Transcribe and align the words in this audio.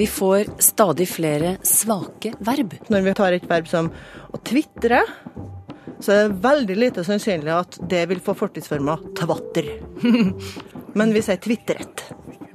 Vi 0.00 0.06
får 0.08 0.44
stadig 0.64 1.04
flere 1.12 1.56
svake 1.66 2.30
verb. 2.40 2.72
Når 2.88 3.02
vi 3.04 3.12
tar 3.18 3.34
et 3.36 3.44
verb 3.50 3.66
som 3.68 3.90
å 4.32 4.38
tvitre, 4.48 5.02
så 6.00 6.14
er 6.14 6.22
det 6.22 6.38
veldig 6.40 6.76
lite 6.78 7.04
sannsynlig 7.04 7.52
at 7.52 7.76
det 7.90 8.06
vil 8.08 8.22
få 8.24 8.32
fortidsforma 8.38 8.96
tvatter. 9.18 9.68
Men 10.96 11.12
vi 11.12 11.20
sier 11.26 11.36
tvitret. 11.44 12.06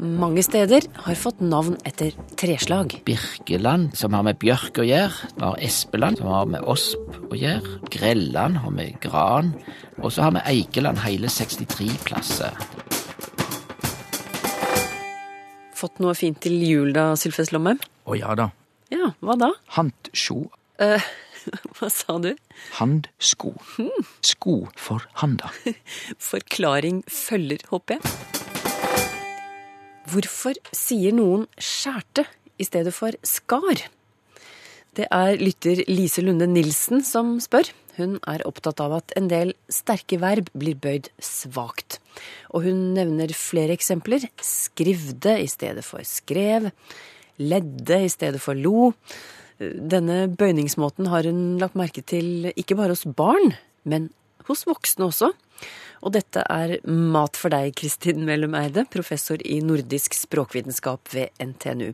Mange 0.02 0.42
steder 0.44 0.88
har 1.06 1.22
fått 1.22 1.44
navn 1.46 1.78
etter 1.86 2.18
treslag. 2.34 2.98
Birkeland, 3.06 3.94
som 3.94 4.18
har 4.18 4.26
med 4.26 4.42
bjørk 4.42 4.82
å 4.82 4.88
gjøre. 4.90 5.30
Vi 5.36 5.46
har 5.46 5.62
Espeland, 5.70 6.18
som 6.24 6.34
har 6.34 6.50
med 6.50 6.66
osp 6.66 7.30
å 7.30 7.38
gjøre. 7.38 7.78
Grelland 7.94 8.58
har 8.66 8.74
med 8.74 8.98
gran. 9.06 9.54
Og 10.02 10.10
så 10.10 10.26
har 10.26 10.34
vi 10.40 10.48
Eikeland, 10.56 11.06
hele 11.06 11.30
63 11.30 11.94
plasser. 12.10 12.58
Fått 15.86 16.00
noe 16.02 16.16
fint 16.18 16.40
til 16.42 16.56
jul 16.66 16.96
da, 16.96 17.12
Sylfest 17.14 17.52
Lomheim? 17.54 17.78
Å 18.10 18.16
ja 18.18 18.34
da. 18.34 18.48
Ja, 18.90 19.12
hva 19.22 19.36
da? 19.38 19.52
Handsjo. 19.76 20.48
Eh, 20.82 21.04
hva 21.78 21.90
sa 21.94 22.16
du? 22.24 22.32
Handsko. 22.80 23.52
Sko 24.26 24.56
for 24.82 25.06
handa. 25.22 25.52
Forklaring 26.32 27.04
følger, 27.06 27.62
håper 27.70 28.00
jeg. 28.00 28.16
Hvorfor 30.10 30.58
sier 30.74 31.14
noen 31.14 31.46
skjærte 31.62 32.26
i 32.58 32.66
stedet 32.66 32.96
for 32.98 33.14
skar? 33.22 33.86
Det 34.98 35.06
er 35.14 35.38
lytter 35.38 35.84
Lise 35.86 36.26
Lunde 36.26 36.50
Nilsen 36.50 37.06
som 37.06 37.36
spør. 37.44 37.70
Hun 37.96 38.18
er 38.28 38.44
opptatt 38.48 38.82
av 38.84 38.98
at 38.98 39.14
en 39.20 39.30
del 39.32 39.54
sterke 39.72 40.20
verb 40.22 40.50
blir 40.58 40.78
bøyd 40.82 41.10
svakt. 41.24 42.00
Og 42.52 42.68
hun 42.68 42.82
nevner 42.98 43.32
flere 43.36 43.76
eksempler. 43.76 44.28
Skrivde 44.44 45.38
i 45.42 45.48
stedet 45.52 45.86
for 45.88 46.04
skrev. 46.08 46.72
Ledde 47.40 48.02
i 48.04 48.12
stedet 48.12 48.42
for 48.44 48.58
lo. 48.58 48.92
Denne 49.60 50.26
bøyningsmåten 50.36 51.08
har 51.12 51.28
hun 51.30 51.58
lagt 51.62 51.80
merke 51.80 52.04
til 52.04 52.52
ikke 52.56 52.76
bare 52.76 52.96
hos 52.96 53.06
barn, 53.08 53.54
men 53.88 54.10
hos 54.50 54.66
voksne 54.68 55.08
også. 55.08 55.32
Og 56.06 56.12
dette 56.14 56.44
er 56.52 56.76
mat 56.86 57.40
for 57.40 57.54
deg, 57.54 57.72
Kristin 57.80 58.26
Mellum 58.28 58.56
Eide, 58.60 58.84
professor 58.92 59.40
i 59.42 59.62
nordisk 59.64 60.14
språkvitenskap 60.18 61.14
ved 61.16 61.32
NTNU. 61.42 61.94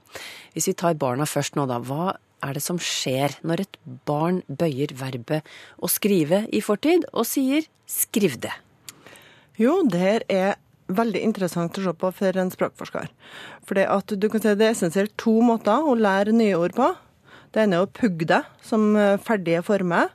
Hvis 0.56 0.72
vi 0.72 0.76
tar 0.76 0.98
barna 1.00 1.30
først 1.30 1.56
nå, 1.56 1.68
da. 1.70 1.78
Hva 1.86 2.16
er 2.42 2.58
det 2.58 2.64
som 2.66 2.80
skjer 2.82 3.38
når 3.48 3.66
et 3.66 3.80
barn 4.08 4.42
bøyer 4.48 4.94
verbet 4.98 5.48
å 5.78 5.90
skrive 5.92 6.46
i 6.52 6.62
fortid 6.62 7.06
og 7.14 7.28
sier 7.30 7.68
'skriv 7.86 8.40
det'? 8.42 8.58
Jo, 9.60 9.82
det 9.84 10.00
her 10.00 10.24
er 10.30 10.56
veldig 10.92 11.22
interessant 11.24 11.78
å 11.78 11.84
se 11.84 11.94
på 11.94 12.12
for 12.16 12.38
en 12.38 12.52
språkforsker. 12.52 13.10
For 13.68 13.76
du 14.16 14.30
kan 14.30 14.42
si 14.42 14.56
det 14.56 14.68
er 14.68 14.76
essensielt 14.76 15.16
to 15.18 15.42
måter 15.46 15.84
å 15.84 15.96
lære 15.96 16.34
nye 16.36 16.58
ord 16.58 16.76
på. 16.76 16.96
Det 17.52 17.64
ene 17.64 17.80
er 17.80 17.86
å 17.86 17.92
pugge 17.92 18.28
det 18.32 18.44
som 18.64 18.96
eh, 18.96 19.20
ferdige 19.20 19.64
former. 19.68 20.10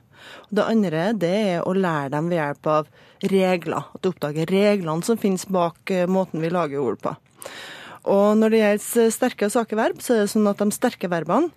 Det 0.49 0.65
andre 0.65 1.13
det 1.13 1.33
er 1.53 1.65
å 1.67 1.75
lære 1.77 2.11
dem 2.15 2.29
ved 2.31 2.41
hjelp 2.41 2.69
av 2.73 2.87
regler. 3.21 3.89
At 3.93 4.01
du 4.01 4.09
oppdager 4.09 4.49
reglene 4.49 5.05
som 5.05 5.19
finnes 5.21 5.45
bak 5.45 5.93
eh, 5.93 6.09
måten 6.09 6.41
vi 6.41 6.49
lager 6.53 6.81
ord 6.81 7.01
på. 7.03 7.13
Og 8.07 8.37
når 8.39 8.53
det 8.53 8.63
gjelder 8.63 9.13
sterke 9.13 9.47
og 9.47 9.53
svake 9.53 9.77
verb, 9.79 10.01
så 10.03 10.15
er 10.15 10.23
det 10.23 10.31
sånn 10.31 10.47
at 10.49 10.61
de 10.61 10.71
sterke 10.75 11.09
verbene 11.11 11.51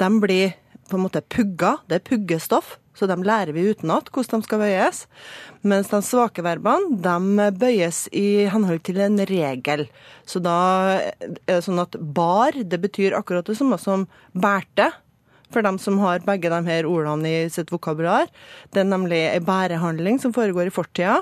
de 0.00 0.10
blir 0.22 0.54
på 0.90 0.98
en 0.98 1.04
måte 1.04 1.22
pugga. 1.30 1.76
Det 1.88 2.00
er 2.00 2.06
puggestoff, 2.08 2.74
så 2.98 3.06
de 3.08 3.16
lærer 3.22 3.54
vi 3.54 3.68
utenat 3.70 4.10
hvordan 4.12 4.42
de 4.42 4.48
skal 4.48 4.62
bøyes. 4.62 5.04
Mens 5.62 5.92
de 5.92 6.00
svake 6.04 6.44
verbene 6.44 6.98
de 7.04 7.50
bøyes 7.60 8.06
i 8.16 8.48
henhold 8.50 8.82
til 8.88 8.98
en 9.04 9.20
regel. 9.30 9.86
Så 10.28 10.42
da 10.42 10.56
er 10.98 11.36
det 11.46 11.60
sånn 11.66 11.82
at 11.82 11.94
bar 12.00 12.56
det 12.56 12.80
betyr 12.82 13.16
akkurat 13.18 13.46
det 13.46 13.58
samme 13.60 13.78
som 13.80 14.08
bærte. 14.32 14.90
For 15.50 15.66
dem 15.66 15.80
som 15.82 15.96
har 15.98 16.22
begge 16.22 16.50
de 16.52 16.60
her 16.68 16.86
ordene 16.86 17.26
i 17.26 17.38
sitt 17.50 17.72
vokabular. 17.74 18.28
Det 18.70 18.84
er 18.84 18.86
nemlig 18.86 19.24
ei 19.32 19.40
bærehandling 19.42 20.20
som 20.22 20.34
foregår 20.34 20.70
i 20.70 20.74
fortida. 20.74 21.16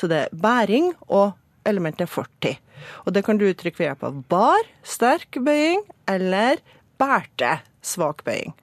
Så 0.00 0.08
det 0.08 0.22
er 0.22 0.38
bæring 0.40 0.94
og 1.06 1.34
elementet 1.68 2.10
fortid. 2.10 2.60
Og 3.04 3.14
det 3.16 3.24
kan 3.26 3.38
du 3.38 3.46
uttrykke 3.48 3.80
ved 3.80 3.88
hjelp 3.90 4.06
av 4.06 4.18
bar, 4.30 4.68
sterk 4.86 5.38
bøying, 5.42 5.82
eller 6.10 6.62
bærte, 7.00 7.58
svak 7.86 8.22
bøying. 8.26 8.54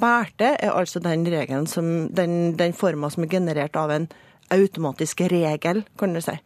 Bærte 0.00 0.54
er 0.54 0.72
altså 0.74 1.02
den 1.02 1.26
regelen 1.28 1.68
som, 1.70 2.08
den, 2.14 2.54
den 2.58 2.74
forma 2.76 3.10
som 3.12 3.26
er 3.26 3.32
generert 3.36 3.76
av 3.78 3.92
en 3.94 4.08
automatisk 4.54 5.24
regel, 5.32 5.84
kan 5.98 6.14
du 6.14 6.22
si. 6.24 6.36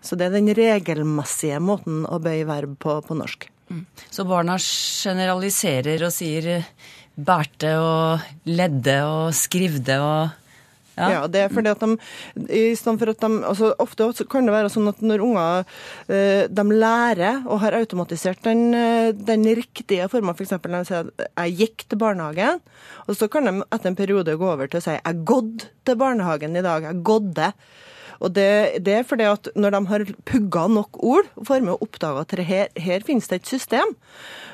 Så 0.00 0.16
det 0.16 0.28
er 0.28 0.38
den 0.38 0.48
regelmessige 0.56 1.58
måten 1.60 2.04
å 2.08 2.18
bøye 2.22 2.46
verb 2.48 2.78
på 2.80 2.96
på 3.04 3.16
norsk. 3.18 3.48
Så 4.14 4.24
barna 4.28 4.56
generaliserer 4.62 6.04
og 6.06 6.14
sier 6.14 6.64
bærte 7.16 7.72
og 7.80 8.26
ledde 8.48 8.96
og 9.08 9.34
skrivde 9.36 9.96
og 10.04 10.34
Ja, 10.96 11.26
det 11.28 11.42
er 11.44 11.52
fordi 11.52 11.68
at 11.68 11.82
de, 11.82 11.90
i 12.48 12.74
stedet 12.78 13.00
for 13.02 13.12
at 13.12 13.20
de, 13.20 13.30
altså 13.44 13.72
Ofte 13.82 14.08
kan 14.32 14.48
det 14.48 14.54
være 14.54 14.70
sånn 14.72 14.88
at 14.88 15.02
når 15.04 15.24
unger 15.26 15.66
eh, 16.08 16.46
de 16.48 16.64
lærer 16.72 17.42
og 17.44 17.60
har 17.60 17.76
automatisert 17.76 18.40
den, 18.46 18.70
eh, 18.76 19.10
den 19.12 19.44
riktige 19.58 20.08
formen, 20.12 20.32
f.eks. 20.32 20.56
når 20.56 20.76
de 20.78 20.84
sier 20.88 21.10
at 21.10 21.26
'jeg 21.26 21.56
gikk 21.60 21.88
til 21.88 22.00
barnehagen', 22.00 22.62
og 23.06 23.16
så 23.16 23.28
kan 23.28 23.44
de 23.44 23.60
etter 23.60 23.92
en 23.92 23.98
periode 23.98 24.38
gå 24.40 24.48
over 24.52 24.66
til 24.66 24.80
å 24.80 24.86
si 24.86 24.96
'jeg 24.96 25.24
gått 25.24 25.68
til 25.84 26.00
barnehagen 26.00 26.56
i 26.56 26.64
dag', 26.64 26.88
'jeg 26.88 27.04
gådde'. 27.04 27.52
Og 28.20 28.32
det, 28.36 28.80
det 28.86 29.00
er 29.00 29.06
fordi 29.06 29.26
at 29.28 29.50
når 29.58 29.76
de 29.76 29.82
har 29.90 30.06
pugga 30.28 30.66
nok 30.72 31.00
ord, 31.04 31.28
for 31.44 31.60
å 31.60 31.78
oppdage 31.82 31.96
oppdaga 31.96 32.24
at 32.24 32.46
her, 32.46 32.68
her 32.78 33.04
finnes 33.06 33.28
det 33.28 33.40
et 33.40 33.50
system, 33.50 33.94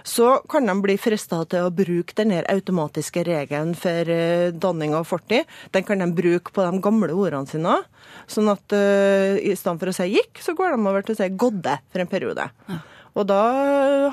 så 0.04 0.40
kan 0.50 0.66
de 0.66 0.74
bli 0.82 0.96
frista 0.98 1.42
til 1.46 1.66
å 1.66 1.74
bruke 1.74 2.14
den 2.18 2.32
automatiske 2.40 3.24
regelen 3.26 3.74
for 3.78 4.08
eh, 4.10 4.52
danning 4.52 4.94
av 4.94 5.06
fortid. 5.06 5.46
Den 5.72 5.84
kan 5.84 6.02
de 6.02 6.10
bruke 6.12 6.52
på 6.52 6.64
de 6.64 6.82
gamle 6.82 7.12
ordene 7.14 7.46
sine. 7.46 7.76
Sånn 8.30 8.50
at 8.50 8.74
uh, 8.74 9.38
i 9.38 9.54
stedet 9.56 9.78
for 9.80 9.90
å 9.90 9.94
si 9.94 10.08
gikk, 10.12 10.40
så 10.42 10.54
går 10.56 10.74
de 10.74 10.88
over 10.88 11.04
til 11.04 11.14
å 11.14 11.20
si 11.20 11.28
gådde 11.38 11.76
for 11.92 12.02
en 12.02 12.10
periode. 12.10 12.48
Og 13.12 13.28
da 13.28 13.42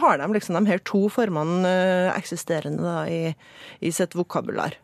har 0.01 0.19
de 0.19 0.27
liksom 0.35 0.57
de 0.57 0.73
her 0.73 0.81
to 0.83 1.05
formene 1.13 1.63
eh, 1.67 2.09
eksisterende 2.17 2.83
da, 2.83 3.05
i, 3.07 3.31
i 3.79 3.91
sitt 3.95 4.17
vokabular. 4.17 4.75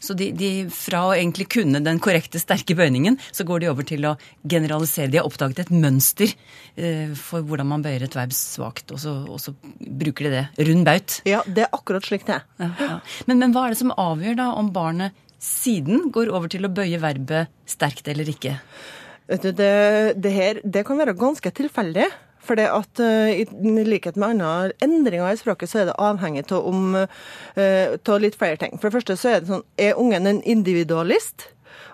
Så 0.00 0.16
de, 0.16 0.30
de 0.32 0.50
fra 0.72 1.02
å 1.10 1.14
egentlig 1.14 1.46
kunne 1.52 1.82
den 1.84 2.00
korrekte, 2.02 2.40
sterke 2.40 2.76
bøyningen, 2.78 3.18
så 3.36 3.44
går 3.48 3.62
de 3.62 3.70
over 3.70 3.86
til 3.86 4.06
å 4.08 4.14
generalisere. 4.48 5.10
De 5.12 5.20
har 5.20 5.28
oppdaget 5.28 5.66
et 5.66 5.72
mønster 5.74 6.32
eh, 6.80 7.12
for 7.18 7.44
hvordan 7.46 7.68
man 7.68 7.84
bøyer 7.84 8.06
et 8.06 8.16
verb 8.16 8.32
svakt, 8.36 8.94
og 8.96 9.02
så, 9.02 9.14
og 9.28 9.40
så 9.42 9.54
bruker 9.78 10.28
de 10.28 10.38
det. 10.38 10.44
Rund 10.70 10.86
baut. 10.88 11.18
Ja, 11.28 11.42
det 11.46 11.66
er 11.66 11.76
akkurat 11.76 12.06
slik 12.08 12.24
det 12.28 12.38
er. 12.40 12.46
Ja, 12.62 12.70
ja. 12.80 12.96
Men, 13.28 13.42
men 13.42 13.52
hva 13.56 13.66
er 13.66 13.74
det 13.74 13.82
som 13.82 13.92
avgjør 13.92 14.40
da 14.40 14.48
om 14.56 14.72
barnet 14.74 15.16
siden 15.40 16.08
går 16.12 16.32
over 16.32 16.50
til 16.52 16.66
å 16.68 16.72
bøye 16.72 17.00
verbet 17.00 17.52
sterkt 17.68 18.08
eller 18.12 18.28
ikke? 18.28 18.56
Vet 19.30 19.44
du, 19.46 19.52
det, 19.54 19.70
det 20.18 20.32
her 20.34 20.64
det 20.64 20.82
kan 20.88 20.98
være 20.98 21.14
ganske 21.18 21.52
tilfeldig. 21.60 22.08
For 22.50 22.58
det 22.58 22.66
at 22.66 22.98
eh, 22.98 23.44
i 23.46 23.82
likhet 23.86 24.16
med 24.18 24.32
andre 24.32 24.72
endringer 24.82 25.30
i 25.30 25.38
språket, 25.38 25.70
så 25.70 25.78
er 25.78 25.84
det 25.86 26.00
avhengig 26.02 26.48
av 26.50 26.66
om 26.66 26.96
eh, 26.98 28.16
litt 28.18 28.38
flere 28.40 28.58
ting. 28.58 28.74
For 28.74 28.90
det 28.90 28.96
første 28.96 29.14
så 29.20 29.30
er 29.30 29.44
det 29.44 29.52
sånn 29.52 29.62
Er 29.78 29.94
ungen 29.94 30.26
en 30.26 30.42
individualist? 30.42 31.46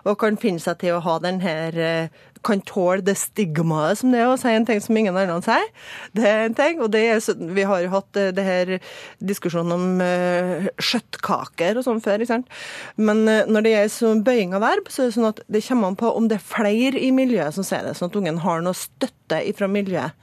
Og 0.07 0.17
kan 0.17 0.39
finne 0.41 0.63
seg 0.63 0.79
til 0.81 0.95
å 0.95 1.03
ha 1.05 1.19
den 1.21 1.43
her 1.45 1.77
eh, 1.77 2.09
Kan 2.47 2.61
tåle 2.67 3.03
det 3.05 3.17
stigmaet 3.19 3.99
som 3.99 4.13
det 4.13 4.21
er 4.23 4.31
å 4.31 4.37
si 4.39 4.51
en 4.53 4.65
ting 4.67 4.79
som 4.83 4.97
ingen 4.97 5.17
andre 5.17 5.39
sier. 5.43 5.67
Det 6.15 6.25
er 6.27 6.45
en 6.45 6.55
ting. 6.57 6.79
Og 6.83 6.95
er, 6.95 7.19
vi 7.57 7.65
har 7.67 7.83
jo 7.83 7.91
hatt 7.91 8.19
eh, 8.19 8.31
det 8.35 8.45
her 8.45 8.73
diskusjonen 9.19 9.75
om 9.75 10.01
uh, 10.03 10.69
skjøttkaker 10.79 11.79
og 11.79 11.85
sånn 11.87 12.01
før. 12.03 12.23
ikke 12.23 12.31
sant? 12.31 12.57
Men 12.95 13.25
uh, 13.27 13.43
når 13.49 13.65
det 13.65 13.73
gjelder 13.73 14.23
bøying 14.27 14.55
av 14.55 14.63
verb, 14.63 14.91
så 14.91 15.03
er 15.03 15.09
det 15.09 15.17
sånn 15.17 15.29
at 15.31 15.43
det 15.51 15.63
kommer 15.67 15.91
an 15.91 15.99
på 15.99 16.13
om 16.15 16.29
det 16.31 16.39
er 16.39 16.47
flere 16.47 17.01
i 17.01 17.11
miljøet 17.15 17.57
som 17.57 17.67
ser 17.67 17.83
det, 17.87 17.97
sånn 17.97 18.11
at 18.11 18.19
ungen 18.21 18.41
har 18.45 18.63
noe 18.63 18.77
støtte 18.77 19.41
fra 19.57 19.67
miljøet. 19.67 20.15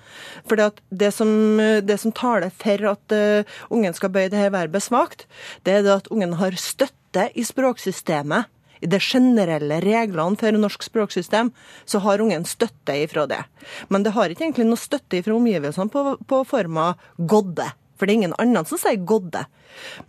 For 0.48 0.60
det 0.88 1.10
som, 1.12 1.30
det 1.84 1.98
som 2.00 2.14
taler 2.16 2.54
for 2.56 2.88
at 2.94 3.14
uh, 3.14 3.56
ungen 3.74 3.96
skal 3.96 4.12
bøye 4.14 4.32
det 4.32 4.40
her 4.40 4.54
verbet 4.54 4.86
svakt, 4.86 5.26
det 5.68 5.78
er 5.78 5.86
det 5.86 5.96
at 5.98 6.10
ungen 6.14 6.38
har 6.40 6.56
støtte 6.60 7.28
i 7.36 7.44
språksystemet. 7.46 8.50
I 8.84 8.90
de 8.90 9.00
generelle 9.00 9.80
reglene 9.84 10.38
for 10.40 10.58
norsk 10.60 10.84
språksystem, 10.84 11.50
så 11.88 12.02
har 12.04 12.20
ungen 12.20 12.44
støtte 12.48 12.98
ifra 13.04 13.24
det. 13.30 13.40
Men 13.88 14.04
det 14.04 14.12
har 14.16 14.28
ikke 14.28 14.44
egentlig 14.46 14.68
noe 14.68 14.80
støtte 14.80 15.18
ifra 15.18 15.36
omgivelsene 15.38 15.92
på, 15.92 16.18
på 16.28 16.42
forma 16.48 16.92
godde. 17.16 17.70
For 17.96 18.06
det 18.06 18.14
er 18.14 18.20
ingen 18.20 18.36
andre 18.42 18.64
som 18.68 18.80
sier 18.80 19.00
godde. 19.08 19.46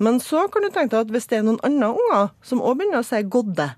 Men 0.02 0.20
så 0.24 0.48
kan 0.52 0.66
du 0.66 0.70
tenke 0.74 0.96
deg 0.96 1.06
at 1.06 1.16
hvis 1.16 1.30
det 1.32 1.40
er 1.40 1.48
noen 1.48 1.62
andre 1.66 1.94
unger 1.96 2.32
som 2.46 2.62
òg 2.62 2.80
begynner 2.80 3.02
å 3.02 3.08
si 3.08 3.24
godde, 3.24 3.72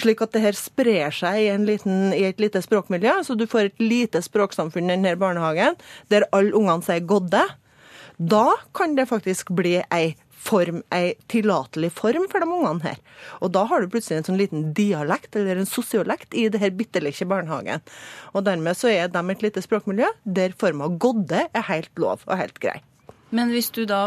Slik 0.00 0.22
at 0.24 0.32
det 0.34 0.42
her 0.42 0.56
sprer 0.58 1.14
seg 1.14 1.40
i, 1.44 1.50
en 1.52 1.66
liten, 1.68 2.08
i 2.16 2.24
et 2.26 2.40
lite 2.42 2.62
språkmiljø. 2.64 3.20
Så 3.26 3.36
du 3.38 3.46
får 3.50 3.68
et 3.68 3.82
lite 3.82 4.22
språksamfunn 4.24 4.88
i 4.88 4.96
denne 4.96 5.14
barnehagen, 5.20 5.78
der 6.10 6.26
alle 6.34 6.54
ungene 6.56 6.82
sier 6.82 7.04
'godde'. 7.04 7.46
Da 8.18 8.54
kan 8.74 8.94
det 8.94 9.08
faktisk 9.10 9.50
bli 9.54 9.82
ei 9.90 10.14
form, 10.44 10.82
ei 10.94 11.14
tillatelig 11.32 11.92
form 11.96 12.28
for 12.30 12.44
de 12.44 12.48
ungene 12.48 12.84
her. 12.84 13.02
Og 13.40 13.52
da 13.56 13.64
har 13.70 13.82
du 13.82 13.90
plutselig 13.92 14.20
en 14.20 14.28
sånn 14.30 14.40
liten 14.40 14.70
dialekt, 14.76 15.34
eller 15.40 15.60
en 15.60 15.68
sosiolekt, 15.68 16.34
i 16.36 16.48
det 16.52 16.62
her 16.62 16.74
bitte 16.76 17.02
lille 17.02 17.30
barnehagen. 17.30 17.84
Og 18.34 18.46
dermed 18.46 18.78
så 18.78 18.92
er 18.92 19.12
de 19.12 19.24
et 19.30 19.46
lite 19.46 19.64
språkmiljø 19.64 20.10
der 20.24 20.56
forma 20.58 20.88
'godde' 20.88 21.48
er 21.52 21.70
helt 21.70 21.92
lov 21.98 22.26
og 22.26 22.36
helt 22.38 22.60
grei. 22.60 22.80
Men 23.34 23.50
hvis 23.50 23.70
du 23.74 23.82
da 23.88 24.00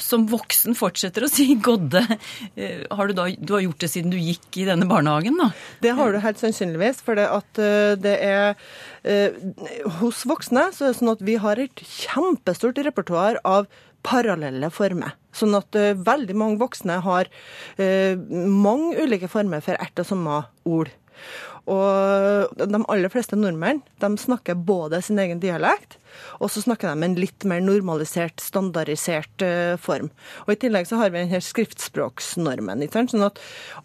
som 0.00 0.24
voksen 0.30 0.74
fortsetter 0.78 1.24
å 1.24 1.30
si 1.30 1.46
Godde, 1.62 2.02
eh, 2.56 2.82
har 2.90 3.10
du 3.10 3.14
da 3.16 3.28
du 3.38 3.54
har 3.54 3.64
gjort 3.64 3.84
det 3.84 3.90
siden 3.92 4.12
du 4.12 4.18
gikk 4.18 4.60
i 4.62 4.66
denne 4.68 4.88
barnehagen, 4.90 5.38
da? 5.38 5.50
Det 5.84 5.94
har 5.98 6.12
du 6.12 6.20
helt 6.22 6.40
sannsynligvis, 6.40 7.02
for 7.06 7.18
det 7.18 7.28
at 7.30 7.60
eh, 7.62 7.94
det 8.00 8.16
er 8.26 8.56
eh, 9.04 9.36
Hos 10.00 10.24
voksne 10.28 10.70
så 10.74 10.88
er 10.88 10.92
det 10.92 11.00
sånn 11.00 11.14
at 11.14 11.24
vi 11.26 11.36
har 11.42 11.62
et 11.62 11.84
kjempestort 11.84 12.80
repertoar 12.86 13.40
av 13.46 13.70
parallelle 14.06 14.70
former. 14.74 15.16
Sånn 15.36 15.54
at 15.58 15.76
uh, 15.78 15.92
veldig 15.94 16.36
mange 16.38 16.60
voksne 16.62 17.00
har 17.04 17.30
uh, 17.30 18.14
mange 18.16 18.96
ulike 18.98 19.30
former 19.30 19.62
for 19.64 19.78
ert- 19.78 20.02
og 20.02 20.08
samme 20.08 20.42
ord. 20.68 20.92
Og 21.70 22.56
de 22.56 22.78
aller 22.80 23.12
fleste 23.12 23.36
nordmenn 23.38 23.82
de 24.00 24.08
snakker 24.18 24.58
både 24.66 25.02
sin 25.04 25.20
egen 25.22 25.42
dialekt, 25.42 25.98
og 26.40 26.48
så 26.50 26.62
snakker 26.64 26.90
de 26.90 27.06
en 27.06 27.16
litt 27.20 27.44
mer 27.46 27.60
normalisert, 27.62 28.40
standardisert 28.42 29.44
uh, 29.46 29.76
form. 29.80 30.10
Og 30.46 30.54
I 30.54 30.60
tillegg 30.64 30.88
så 30.88 30.98
har 30.98 31.12
vi 31.12 31.22
denne 31.22 31.42
skriftspråksnormen. 31.44 32.82
Ikke 32.82 32.98
sant? 32.98 33.14
Sånn 33.14 33.28
at 33.28 33.38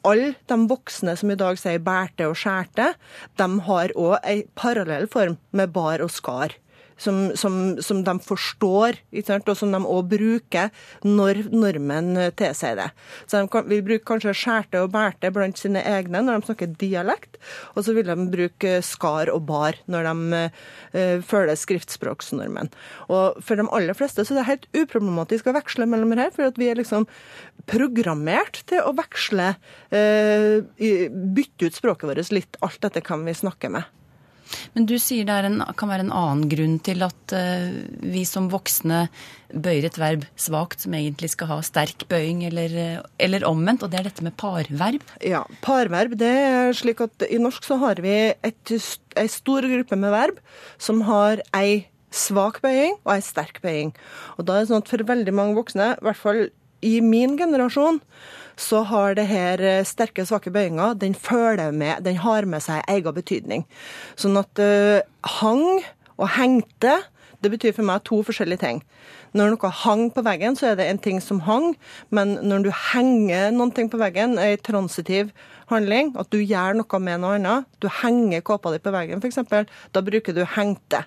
alle 0.08 0.34
de 0.50 0.60
voksne 0.72 1.18
som 1.20 1.34
i 1.34 1.40
dag 1.40 1.60
sier 1.62 1.84
bærte 1.84 2.30
og 2.32 2.40
skjærte, 2.40 2.94
de 3.38 3.50
har 3.70 3.96
òg 4.00 4.18
ei 4.24 4.46
parallell 4.58 5.10
form 5.12 5.38
med 5.56 5.76
bar 5.76 6.04
og 6.06 6.14
skar 6.14 6.56
som, 6.98 7.32
som, 7.36 7.76
som 7.84 8.02
de 8.06 8.16
forstår, 8.24 9.00
og 9.36 9.52
som 9.58 9.74
de 9.74 9.82
òg 9.82 10.10
bruker 10.16 10.72
når 11.06 11.44
nordmenn 11.52 12.16
tilsier 12.40 12.78
det. 12.80 12.88
Så 13.26 13.42
de 13.42 13.50
kan, 13.52 13.68
vil 13.70 13.84
bruke 13.86 14.06
kanskje 14.08 14.36
skjærte 14.38 14.84
og 14.84 14.94
bærte 14.94 15.32
blant 15.36 15.60
sine 15.60 15.84
egne 15.86 16.24
når 16.24 16.40
de 16.40 16.50
snakker 16.50 16.76
dialekt, 16.80 17.40
og 17.76 17.86
så 17.86 17.96
vil 17.98 18.08
de 18.08 18.28
bruke 18.32 18.78
skar 18.86 19.32
og 19.34 19.46
bar 19.50 19.80
når 19.92 20.10
de 20.10 20.42
uh, 20.46 21.18
følger 21.26 21.60
skriftspråksnormen. 21.60 22.72
Og 23.10 23.42
For 23.46 23.60
de 23.60 23.68
aller 23.76 23.98
fleste 23.98 24.24
så 24.24 24.36
er 24.36 24.42
det 24.42 24.50
helt 24.52 24.70
uproblematisk 24.76 25.50
å 25.50 25.58
veksle 25.58 25.90
mellom 25.90 26.16
her, 26.16 26.32
for 26.36 26.56
vi 26.60 26.70
er 26.72 26.80
liksom 26.80 27.08
programmert 27.70 28.62
til 28.70 28.84
å 28.86 28.96
veksle, 28.96 29.52
uh, 29.92 30.58
bytte 31.36 31.68
ut 31.68 31.78
språket 31.78 32.10
vårt 32.10 32.34
litt 32.36 32.58
alt 32.66 32.88
etter 32.88 33.04
hvem 33.06 33.28
vi 33.28 33.38
snakker 33.38 33.74
med. 33.76 33.92
Men 34.76 34.88
du 34.90 34.96
sier 35.02 35.28
det 35.28 35.38
en, 35.48 35.62
kan 35.78 35.92
være 35.92 36.06
en 36.08 36.14
annen 36.16 36.46
grunn 36.52 36.78
til 36.86 37.06
at 37.06 37.36
uh, 37.36 37.72
vi 38.04 38.26
som 38.28 38.50
voksne 38.52 39.06
bøyer 39.56 39.88
et 39.88 40.00
verb 40.00 40.26
svakt 40.40 40.84
som 40.84 40.96
egentlig 40.98 41.32
skal 41.34 41.50
ha 41.54 41.60
sterk 41.66 42.08
bøying, 42.12 42.44
eller, 42.50 43.02
eller, 43.22 43.48
omvendt, 43.48 43.86
og 43.86 43.94
det 43.94 44.02
er 44.02 44.10
dette 44.10 44.26
med 44.26 44.36
parverb? 44.42 45.04
Ja, 45.24 45.46
parverb 45.66 46.18
det 46.20 46.32
er 46.32 46.76
slik 46.76 47.04
at 47.06 47.28
i 47.30 47.40
norsk 47.42 47.66
så 47.68 47.80
har 47.82 48.02
vi 48.04 48.16
ei 48.36 49.28
stor 49.32 49.68
gruppe 49.70 50.00
med 50.00 50.16
verb 50.16 50.42
som 50.82 51.04
har 51.08 51.44
ei 51.56 51.86
svak 52.16 52.62
bøying 52.64 52.98
og 53.04 53.16
ei 53.16 53.24
sterk 53.24 53.62
bøying. 53.64 53.94
Og 54.40 54.48
da 54.48 54.58
er 54.58 54.66
det 54.66 54.72
sånn 54.72 54.84
at 54.84 54.92
for 54.92 55.08
veldig 55.08 55.36
mange 55.36 55.58
voksne, 55.60 55.94
i 55.96 56.06
hvert 56.06 56.22
fall 56.22 56.48
i 56.86 57.00
min 57.04 57.36
generasjon, 57.40 58.02
så 58.56 58.84
har 58.88 59.16
det 59.18 59.28
her 59.30 59.62
sterke 59.84 60.06
sterke, 60.06 60.26
svake 60.26 60.52
bøyinger, 60.54 60.96
den 60.96 61.16
følger 61.16 61.72
med, 61.72 62.04
den 62.04 62.18
har 62.18 62.46
med 62.46 62.64
seg 62.64 62.84
egen 62.88 63.16
betydning. 63.16 63.66
Sånn 64.16 64.38
at 64.38 64.60
uh, 64.60 65.02
hang 65.40 65.84
og 66.16 66.30
hengte, 66.38 67.02
det 67.42 67.52
betyr 67.52 67.76
for 67.76 67.86
meg 67.86 68.04
to 68.08 68.22
forskjellige 68.24 68.64
ting. 68.64 68.84
Når 69.36 69.52
noe 69.52 69.72
hang 69.84 70.08
på 70.16 70.24
veggen, 70.24 70.56
så 70.56 70.72
er 70.72 70.78
det 70.80 70.88
en 70.88 71.02
ting 71.02 71.20
som 71.22 71.42
hang, 71.44 71.76
men 72.10 72.38
når 72.42 72.64
du 72.64 72.72
henger 72.94 73.52
noen 73.52 73.74
ting 73.76 73.90
på 73.92 74.00
veggen, 74.00 74.38
ei 74.40 74.56
transitiv 74.56 75.34
handling, 75.68 76.14
at 76.16 76.30
du 76.32 76.40
gjør 76.40 76.78
noe 76.80 77.02
med 77.04 77.20
noe 77.22 77.36
annet, 77.36 77.68
du 77.84 77.90
henger 77.92 78.46
kåpa 78.46 78.72
di 78.72 78.80
på 78.80 78.94
veggen 78.96 79.20
f.eks., 79.20 79.44
da 79.92 80.06
bruker 80.06 80.36
du 80.36 80.46
hengte. 80.56 81.04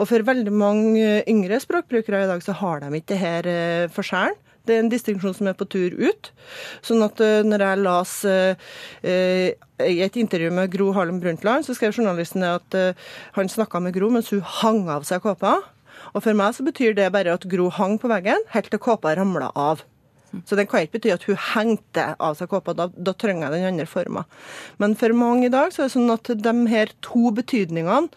Og 0.00 0.08
for 0.10 0.24
veldig 0.26 0.52
mange 0.52 1.20
yngre 1.30 1.60
språkbrukere 1.62 2.24
i 2.24 2.30
dag, 2.30 2.42
så 2.42 2.56
har 2.58 2.82
de 2.82 2.90
ikke 2.96 3.12
det 3.12 3.20
her 3.20 3.48
eh, 3.52 3.90
forskjellen. 3.92 4.34
Det 4.66 4.76
er 4.76 4.82
en 4.84 4.90
distinksjon 4.92 5.34
som 5.38 5.50
er 5.50 5.58
på 5.58 5.66
tur 5.70 5.94
ut. 5.98 6.32
Sånn 6.86 7.02
at 7.04 7.20
uh, 7.22 7.42
når 7.46 7.66
jeg 7.66 7.82
las 7.82 8.14
i 9.02 9.98
et 10.06 10.16
intervju 10.20 10.52
med 10.54 10.70
Gro 10.70 10.92
Harlem 10.94 11.18
Brundtland, 11.22 11.66
så 11.66 11.74
skrev 11.74 11.96
journalisten 11.96 12.44
at 12.46 12.76
han 13.34 13.50
snakka 13.50 13.80
med 13.82 13.96
Gro 13.96 14.12
mens 14.14 14.30
hun 14.30 14.44
hang 14.60 14.84
av 14.92 15.02
seg 15.08 15.24
kåpa. 15.24 15.56
Og 16.12 16.22
for 16.22 16.38
meg 16.38 16.54
så 16.54 16.66
betyr 16.66 16.94
det 16.94 17.10
bare 17.14 17.34
at 17.34 17.48
Gro 17.50 17.66
hang 17.74 17.98
på 17.98 18.10
veggen 18.12 18.46
helt 18.54 18.70
til 18.70 18.82
kåpa 18.82 19.16
ramla 19.18 19.50
av. 19.58 19.82
Så 20.48 20.56
den 20.56 20.66
kan 20.68 20.84
ikke 20.84 20.96
bety 20.96 21.12
at 21.12 21.24
hun 21.28 21.40
hengte 21.52 22.04
av 22.16 22.36
seg 22.38 22.50
kåpa. 22.52 22.74
Da, 22.76 22.88
da 22.88 23.14
trenger 23.16 23.48
jeg 23.48 23.58
den 23.58 23.68
andre 23.74 23.88
forma. 23.88 24.24
Men 24.80 24.96
for 24.98 25.12
mange 25.16 25.48
i 25.48 25.52
dag 25.52 25.74
så 25.74 25.84
er 25.84 25.90
det 25.90 25.96
sånn 25.96 26.14
at 26.14 26.30
de 26.46 26.54
her 26.72 26.92
to 27.04 27.32
betydningene 27.36 28.08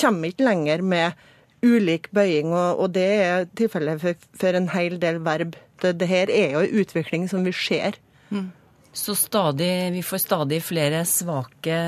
kommer 0.00 0.32
ikke 0.32 0.48
lenger 0.48 0.82
med 0.82 1.28
ulik 1.62 2.08
bøying, 2.10 2.50
og, 2.50 2.80
og 2.82 2.94
det 2.96 3.10
er 3.22 3.44
tilfellet 3.58 4.00
for, 4.02 4.24
for, 4.34 4.56
en 4.58 4.72
hel 4.72 4.96
del 5.02 5.20
verb. 5.22 5.54
Det, 5.82 5.96
det, 6.00 6.08
her 6.10 6.30
er 6.32 6.56
jo 6.56 6.64
en 6.64 6.82
utvikling 6.82 7.28
som 7.30 7.46
vi 7.46 7.54
ser. 7.56 7.98
Mm. 8.30 8.50
Så 8.92 9.16
stadig, 9.16 9.72
vi 9.94 10.04
får 10.04 10.24
stadig 10.26 10.60
flere 10.64 11.04
svake 11.08 11.78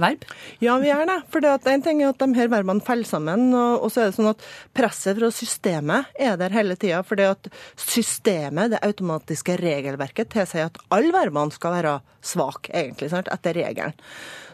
verb? 0.00 0.24
Ja, 0.58 0.76
vi 0.78 0.88
gjør 0.88 1.06
det. 1.08 1.16
For 1.32 1.46
en 1.70 1.84
ting 1.84 2.02
er 2.02 2.12
at 2.12 2.20
de 2.20 2.28
her 2.36 2.50
verbene 2.52 2.84
faller 2.84 3.08
sammen. 3.08 3.50
Og, 3.54 3.84
og, 3.84 3.92
så 3.92 4.02
er 4.02 4.10
det 4.10 4.18
sånn 4.18 4.30
at 4.32 4.44
presset 4.76 5.18
fra 5.18 5.30
systemet 5.34 6.20
er 6.20 6.38
der 6.40 6.54
hele 6.54 6.76
tida. 6.80 7.02
For 7.06 7.20
at 7.24 7.50
systemet, 7.80 8.74
det 8.74 8.82
automatiske 8.86 9.58
regelverket, 9.60 10.32
tilsier 10.34 10.70
at 10.70 10.80
alle 10.94 11.14
verbene 11.14 11.54
skal 11.54 11.76
være 11.78 11.98
svake, 12.26 12.72
egentlig, 12.76 13.10
sant? 13.12 13.30
etter 13.32 13.56
regelen. 13.62 13.96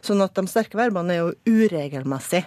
Sånn 0.04 0.24
at 0.24 0.36
de 0.36 0.46
sterke 0.50 0.78
verbene 0.78 1.14
er 1.14 1.24
jo 1.24 1.62
uregelmessige. 1.66 2.46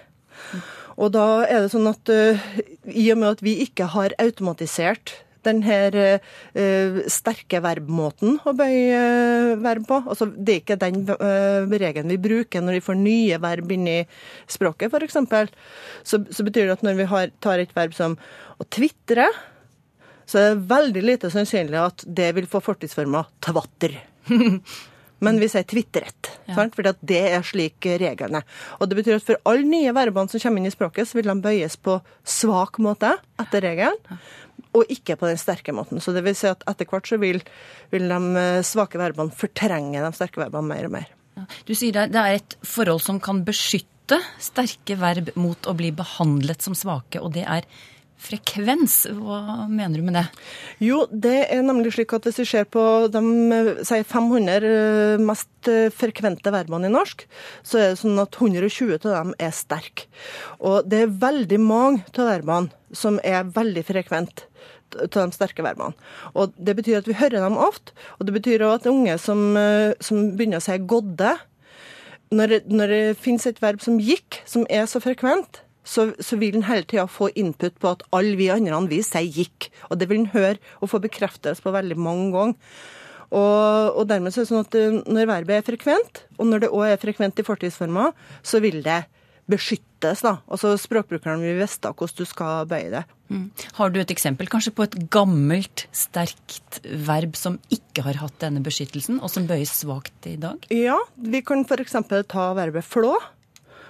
Mm. 0.54 0.68
Og 1.00 1.13
da 1.16 1.25
er 1.48 1.63
det 1.63 1.72
sånn 1.72 1.88
at 1.88 2.12
uh, 2.12 2.48
i 2.92 3.06
og 3.13 3.22
med 3.22 3.38
at 3.38 3.44
vi 3.44 3.56
ikke 3.63 3.88
har 3.94 4.16
automatisert 4.19 5.13
den 5.48 5.62
her 5.64 5.96
uh, 6.00 7.00
sterke 7.12 7.62
verbmåten 7.64 8.40
å 8.48 8.54
bøye 8.58 9.00
uh, 9.00 9.54
verb 9.64 9.88
på. 9.90 10.02
Altså, 10.06 10.30
det 10.34 10.56
er 10.56 10.64
ikke 10.64 10.80
den 10.82 11.04
uh, 11.10 11.69
regelen 11.69 12.12
vi 12.14 12.19
bruker 12.22 12.66
når 12.66 12.80
vi 12.80 12.86
får 12.90 13.00
nye 13.00 13.40
verb 13.44 13.72
inn 13.76 13.88
i 13.90 14.00
språket, 14.50 14.92
f.eks. 14.92 15.19
Så, 16.04 16.22
så 16.28 16.48
betyr 16.48 16.68
det 16.68 16.78
at 16.80 16.86
når 16.86 17.00
vi 17.00 17.10
har, 17.14 17.34
tar 17.44 17.64
et 17.64 17.74
verb 17.78 17.96
som 17.98 18.18
å 18.60 18.68
tvitre, 18.68 19.30
så 20.30 20.38
er 20.38 20.54
det 20.54 20.69
veldig 20.69 21.04
lite 21.06 21.34
sannsynlig 21.34 21.81
at 21.81 22.06
det 22.06 22.31
vil 22.38 22.48
få 22.50 22.62
fortidsforma 22.64 23.26
tvatter. 23.46 23.98
Men 25.19 25.40
vi 25.42 25.50
sier 25.52 25.66
tvitret, 25.68 26.30
ja. 26.48 26.56
for 26.56 26.88
det 27.04 27.19
er 27.19 27.42
slik 27.44 27.84
reglene 28.00 28.40
Og 28.80 28.88
det 28.88 29.00
betyr 29.02 29.18
at 29.18 29.26
for 29.28 29.42
alle 29.50 29.68
nye 29.68 29.92
verbene 29.96 30.31
som 30.31 30.40
kommer 30.40 30.62
inn 30.62 30.69
i 30.69 30.72
språket, 30.72 31.10
så 31.10 31.19
vil 31.19 31.28
de 31.28 31.36
bøyes 31.44 31.76
på 31.84 31.98
svak 32.24 32.80
måte 32.84 33.18
etter 33.42 33.66
regelen, 33.68 34.22
og 34.78 34.92
ikke 34.94 35.18
på 35.18 35.30
den 35.30 35.40
sterke 35.42 35.73
måten. 35.76 36.02
Så 36.02 36.14
det 36.14 36.23
vil 36.26 36.38
si 36.38 36.49
at 36.49 36.64
etter 36.69 36.90
hvert 36.90 37.09
så 37.09 37.18
vil, 37.21 37.42
vil 37.94 38.09
de 38.11 38.19
eh, 38.42 38.66
svake 38.66 39.02
verbene 39.02 39.33
fortrenge 39.35 40.04
de 40.04 40.11
sterke 40.16 40.44
verbene 40.44 40.69
mer 40.69 40.90
og 40.90 40.95
mer. 40.99 41.16
Du 41.66 41.71
sier 41.78 41.95
det 41.95 42.19
er 42.19 42.35
et 42.35 42.57
forhold 42.68 43.02
som 43.06 43.21
kan 43.23 43.44
beskytte 43.47 44.19
sterke 44.42 44.97
verb 44.99 45.31
mot 45.40 45.69
å 45.69 45.76
bli 45.78 45.92
behandlet 45.95 46.66
som 46.66 46.76
svake, 46.78 47.21
og 47.21 47.33
det 47.38 47.45
er 47.47 47.68
frekvens. 48.19 48.95
Hva 49.16 49.66
mener 49.71 49.99
du 49.99 50.06
med 50.06 50.18
det? 50.18 50.26
Jo, 50.83 51.04
det 51.11 51.47
er 51.47 51.64
nemlig 51.66 51.94
slik 51.95 52.14
at 52.18 52.28
hvis 52.28 52.42
vi 52.42 52.47
ser 52.52 52.68
på 52.69 52.83
de 53.14 53.21
sier 53.88 54.04
500 54.07 54.68
eh, 54.69 55.23
mest 55.23 55.69
eh, 55.71 55.88
frekvente 55.94 56.54
verbene 56.54 56.90
i 56.90 56.94
norsk, 56.94 57.23
så 57.64 57.80
er 57.80 57.94
det 57.94 58.02
sånn 58.02 58.19
at 58.21 58.35
120 58.35 58.97
av 58.99 59.07
dem 59.07 59.33
er 59.40 59.56
sterke. 59.56 60.09
Og 60.59 60.90
det 60.90 61.06
er 61.06 61.18
veldig 61.23 61.61
mange 61.64 62.04
av 62.18 62.31
verbene 62.33 62.95
som 62.95 63.19
er 63.23 63.47
veldig 63.56 63.85
frekvente 63.88 64.47
av 64.97 65.14
de 65.14 65.35
sterke 65.35 65.64
verbene. 65.64 65.94
Og 66.33 66.54
Det 66.57 66.76
betyr 66.76 66.99
at 66.99 67.07
vi 67.07 67.18
hører 67.18 67.45
dem 67.45 67.57
ofte, 67.61 67.94
og 68.18 68.26
det 68.26 68.35
betyr 68.40 68.66
òg 68.66 68.80
at 68.80 68.90
unge 68.90 69.18
som, 69.21 69.56
eh, 69.57 69.94
som 69.99 70.35
begynner 70.35 70.59
å 70.59 70.66
si 70.66 70.78
'godde', 70.78 71.40
når, 72.31 72.61
når 72.69 72.88
det 72.88 73.18
finnes 73.18 73.45
et 73.47 73.61
verb 73.61 73.81
som 73.81 73.97
'gikk', 73.97 74.42
som 74.45 74.66
er 74.69 74.85
så 74.85 74.99
frekvent, 75.02 75.61
så, 75.83 76.09
så 76.19 76.38
vil 76.40 76.59
en 76.59 76.68
hele 76.68 76.86
tida 76.86 77.07
få 77.09 77.30
input 77.40 77.78
på 77.81 77.92
at 77.95 78.04
alle 78.16 78.38
vi 78.38 78.50
andre 78.54 78.81
vi 78.90 79.02
sier 79.02 79.26
'gikk'. 79.26 79.69
Og 79.90 80.00
det 80.00 80.09
vil 80.09 80.19
en 80.19 80.33
høre 80.33 80.57
og 80.81 80.90
få 80.90 81.00
bekreftelse 81.00 81.64
på 81.64 81.71
veldig 81.74 81.98
mange 81.98 82.31
ganger. 82.31 82.56
Og, 83.30 83.94
og, 83.94 84.07
dermed 84.09 84.33
så 84.33 84.42
er 84.42 84.45
det 84.45 84.50
sånn 84.50 84.66
at 84.66 84.76
eh, 84.76 85.00
når 85.06 85.30
verbet 85.30 85.59
er 85.59 85.66
frekvent, 85.68 86.24
og 86.40 86.50
når 86.50 86.64
det 86.64 86.74
òg 86.74 86.86
er 86.88 87.02
frekvent 87.02 87.40
i 87.40 87.45
fortidsformer, 87.45 88.16
så 88.42 88.62
vil 88.64 88.81
det 88.81 89.04
beskyttes, 89.50 90.24
da. 90.26 90.40
Altså 90.50 90.76
språkbrukeren 90.78 91.42
vil 91.42 91.59
vite 91.59 91.92
hvordan 91.94 92.18
du 92.18 92.26
skal 92.26 92.68
bøye 92.69 92.90
det. 92.94 93.04
Har 93.78 93.92
du 93.94 94.00
et 94.02 94.14
eksempel 94.14 94.50
kanskje 94.50 94.74
på 94.74 94.86
et 94.88 94.95
gammelt, 95.14 95.86
sterkt 95.94 96.80
verb 96.86 97.38
som 97.38 97.59
ikke 97.74 98.06
har 98.07 98.18
hatt 98.24 98.40
denne 98.42 98.62
beskyttelsen, 98.66 99.19
og 99.21 99.30
som 99.33 99.45
bøyes 99.50 99.74
svakt 99.83 100.30
i 100.30 100.36
dag? 100.42 100.66
Ja, 100.74 100.98
vi 101.18 101.44
kan 101.45 101.66
f.eks. 101.66 101.98
ta 102.30 102.48
verbet 102.57 102.86
flå. 102.86 103.14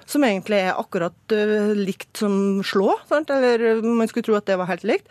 Som 0.10 0.26
egentlig 0.26 0.58
er 0.64 0.80
akkurat 0.80 1.36
eh, 1.36 1.72
likt 1.78 2.18
som 2.18 2.64
slå. 2.66 2.96
Sant? 3.10 3.30
Eller 3.34 3.62
eh, 3.76 3.86
man 3.86 4.10
skulle 4.10 4.26
tro 4.26 4.38
at 4.40 4.48
det 4.50 4.58
var 4.58 4.72
helt 4.72 4.88
likt. 4.88 5.08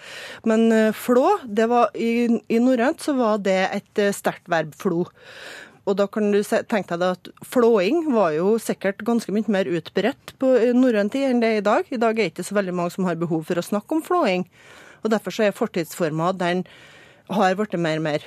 Men 0.48 0.66
eh, 0.74 0.90
flå, 0.96 1.36
det 1.46 1.68
var, 1.70 1.94
i, 1.94 2.26
i 2.26 2.58
norrønt 2.62 3.04
så 3.04 3.14
var 3.18 3.38
det 3.44 3.60
et 3.70 4.04
sterkt 4.16 4.50
verb 4.50 4.74
flo. 4.78 5.04
Og 5.88 5.96
da 5.96 6.04
kan 6.10 6.32
du 6.34 6.42
tenke 6.44 6.98
deg 7.00 7.14
at 7.14 7.30
flåing 7.48 8.10
var 8.12 8.34
jo 8.34 8.56
sikkert 8.60 9.00
ganske 9.06 9.32
mye 9.32 9.48
mer 9.48 9.70
utbredt 9.70 10.34
på 10.42 10.50
norrøn 10.76 11.08
tid 11.14 11.30
enn 11.30 11.40
det 11.40 11.52
er 11.54 11.62
i 11.62 11.64
dag. 11.64 11.88
I 11.88 12.00
dag 12.02 12.12
er 12.12 12.26
det 12.26 12.34
ikke 12.34 12.44
så 12.44 12.58
veldig 12.58 12.74
mange 12.76 12.92
som 12.92 13.06
har 13.08 13.16
behov 13.16 13.46
for 13.48 13.56
å 13.56 13.64
snakke 13.64 13.96
om 13.96 14.04
flåing. 14.04 14.44
Og 15.00 15.14
derfor 15.14 15.32
så 15.32 15.46
er 15.46 15.56
fortidsforma 15.56 16.34
den 16.36 16.66
har 17.32 17.56
blitt 17.56 17.78
mer 17.80 18.02
og 18.02 18.04
mer 18.04 18.26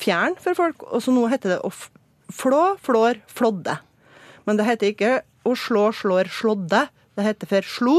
fjern 0.00 0.38
for 0.40 0.56
folk. 0.56 0.86
Og 0.88 1.04
så 1.04 1.12
nå 1.12 1.26
heter 1.32 1.56
det 1.56 1.60
å 1.64 1.72
flå, 2.32 2.62
flår, 2.82 3.20
flådde. 3.28 3.76
Men 4.46 4.58
det 4.58 4.68
heter 4.68 4.92
ikke 4.92 5.12
å 5.46 5.54
slå, 5.58 5.88
slår, 5.94 6.30
slådde. 6.32 6.86
Det 7.16 7.24
heter 7.26 7.50
for 7.50 7.70
slo. 7.70 7.96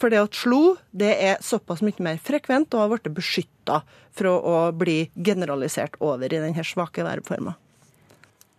For 0.00 0.10
det 0.10 0.22
at 0.24 0.36
slo 0.36 0.76
det 0.90 1.12
er 1.22 1.42
såpass 1.44 1.82
mye 1.86 2.02
mer 2.02 2.18
frekvent 2.22 2.74
og 2.74 2.82
har 2.82 2.90
blitt 2.92 3.14
beskytta 3.14 3.82
fra 4.14 4.32
å 4.34 4.56
bli 4.74 5.04
generalisert 5.14 5.94
over 6.02 6.32
i 6.32 6.40
denne 6.42 6.66
svake 6.66 7.06
verbforma. 7.06 7.54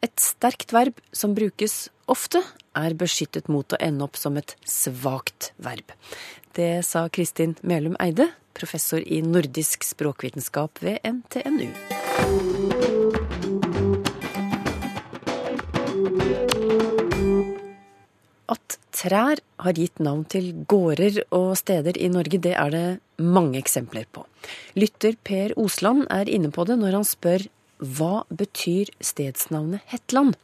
Et 0.06 0.22
sterkt 0.22 0.72
verb 0.76 1.00
som 1.16 1.34
brukes 1.36 1.90
ofte, 2.12 2.44
er 2.76 2.94
beskyttet 3.00 3.48
mot 3.50 3.74
å 3.74 3.80
ende 3.82 4.06
opp 4.06 4.20
som 4.20 4.38
et 4.38 4.56
svakt 4.68 5.52
verb. 5.58 5.96
Det 6.56 6.86
sa 6.86 7.08
Kristin 7.10 7.56
Melum 7.64 7.96
Eide, 8.04 8.30
professor 8.56 9.02
i 9.02 9.22
nordisk 9.26 9.84
språkvitenskap 9.84 10.84
ved 10.84 11.00
NTNU. 11.04 11.72
At 18.52 18.78
trær 18.94 19.42
har 19.64 19.78
gitt 19.78 20.00
navn 20.04 20.24
til 20.30 20.52
gårder 20.70 21.24
og 21.34 21.56
steder 21.58 21.98
i 21.98 22.12
Norge, 22.14 22.38
det 22.42 22.54
er 22.54 22.74
det 22.74 22.86
mange 23.18 23.58
eksempler 23.62 24.06
på. 24.14 24.26
Lytter 24.78 25.18
Per 25.26 25.56
Osland 25.58 26.06
er 26.14 26.30
inne 26.30 26.52
på 26.54 26.68
det 26.70 26.78
når 26.82 27.00
han 27.00 27.08
spør 27.08 27.48
hva 27.82 28.24
betyr 28.30 28.92
stedsnavnet 29.04 29.84
Hetland? 29.92 30.36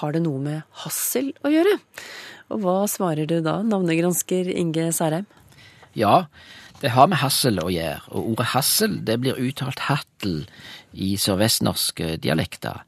Har 0.00 0.14
det 0.14 0.24
noe 0.24 0.40
med 0.42 0.62
Hassel 0.84 1.32
å 1.44 1.52
gjøre? 1.52 1.76
Og 2.54 2.62
hva 2.62 2.76
svarer 2.90 3.28
du 3.28 3.40
da, 3.44 3.60
navnegransker 3.66 4.48
Inge 4.54 4.90
Særheim? 4.94 5.26
Ja, 5.94 6.26
det 6.82 6.90
har 6.92 7.06
med 7.08 7.20
hassel 7.22 7.60
å 7.62 7.70
gjøre, 7.70 8.00
og 8.12 8.32
ordet 8.34 8.50
hassel 8.50 8.96
det 9.06 9.14
blir 9.22 9.38
uttalt 9.40 9.86
hattel 9.86 10.42
i 10.92 11.14
sørvestnorske 11.20 12.16
dialekter. 12.20 12.82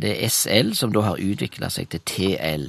Det 0.00 0.14
er 0.16 0.32
SL 0.32 0.72
som 0.78 0.94
da 0.94 1.04
har 1.04 1.20
utvikla 1.20 1.68
seg 1.70 1.90
til 1.92 2.02
TL. 2.08 2.64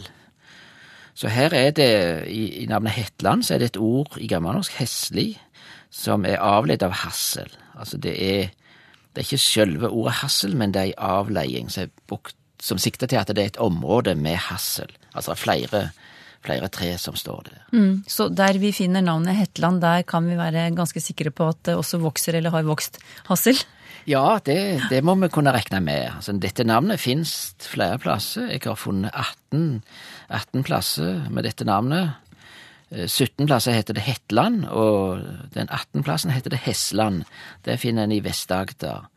Så 1.17 1.31
her 1.31 1.53
er 1.53 1.71
det, 1.75 1.91
i, 2.31 2.65
navnet 2.69 2.95
Hetland, 2.95 3.43
så 3.43 3.55
er 3.55 3.61
det 3.63 3.73
et 3.73 3.81
ord 3.81 4.17
i 4.21 4.29
gammelnorsk 4.31 4.77
heslig, 4.79 5.35
som 5.91 6.25
er 6.25 6.39
avledt 6.39 6.85
av 6.87 6.95
hassel. 7.03 7.51
Altså 7.75 7.99
det 8.01 8.13
er, 8.15 8.53
det 9.11 9.21
er 9.21 9.27
ikke 9.27 9.41
selve 9.43 9.89
ordet 9.89 10.21
hassel, 10.21 10.55
men 10.57 10.71
det 10.71 10.81
er 10.81 10.91
ei 10.93 10.95
avleiing 10.95 11.71
som, 11.71 11.89
er 11.91 12.79
sikter 12.79 13.11
til 13.11 13.19
at 13.19 13.33
det 13.33 13.43
er 13.43 13.51
et 13.51 13.61
område 13.63 14.15
med 14.15 14.39
hassel. 14.47 14.91
Altså 15.11 15.35
flere, 15.35 15.89
flere 16.45 16.71
tre 16.71 16.93
som 17.01 17.17
står 17.19 17.43
der. 17.49 17.59
Mm. 17.75 18.03
Så 18.07 18.29
der 18.31 18.59
vi 18.61 18.71
finner 18.71 19.03
navnet 19.03 19.35
Hetland, 19.35 19.81
der 19.83 20.07
kan 20.07 20.29
vi 20.29 20.39
være 20.39 20.69
ganske 20.77 21.03
sikre 21.03 21.33
på 21.35 21.51
at 21.51 21.59
det 21.67 21.75
også 21.75 21.99
vokser 21.99 22.39
eller 22.39 22.55
har 22.55 22.63
vokst 22.63 23.01
hassel? 23.27 23.59
Ja, 24.09 24.39
det, 24.45 24.57
det 24.89 25.03
må 25.05 25.15
vi 25.21 25.29
kunne 25.33 25.53
regne 25.53 25.81
med. 25.83 26.07
Altså, 26.15 26.33
dette 26.41 26.65
navnet 26.67 27.01
finnes 27.01 27.33
flere 27.61 27.99
plasser. 28.01 28.49
Jeg 28.49 28.65
har 28.65 28.79
funnet 28.79 29.13
18, 29.13 29.81
18 30.29 30.65
plasser 30.67 31.21
med 31.29 31.45
dette 31.45 31.67
navnet. 31.67 32.17
Eh, 32.89 33.07
17 33.07 33.45
plasser 33.45 33.77
heter 33.77 33.97
det 33.97 34.05
Hetland, 34.07 34.65
og 34.65 35.21
den 35.53 35.69
18. 35.69 36.03
plassen 36.07 36.33
heter 36.33 36.53
det 36.53 36.63
Hesland. 36.65 37.23
Det 37.65 37.79
finner 37.81 38.07
en 38.07 38.17
i 38.17 38.21
Vest-Agder. 38.25 39.07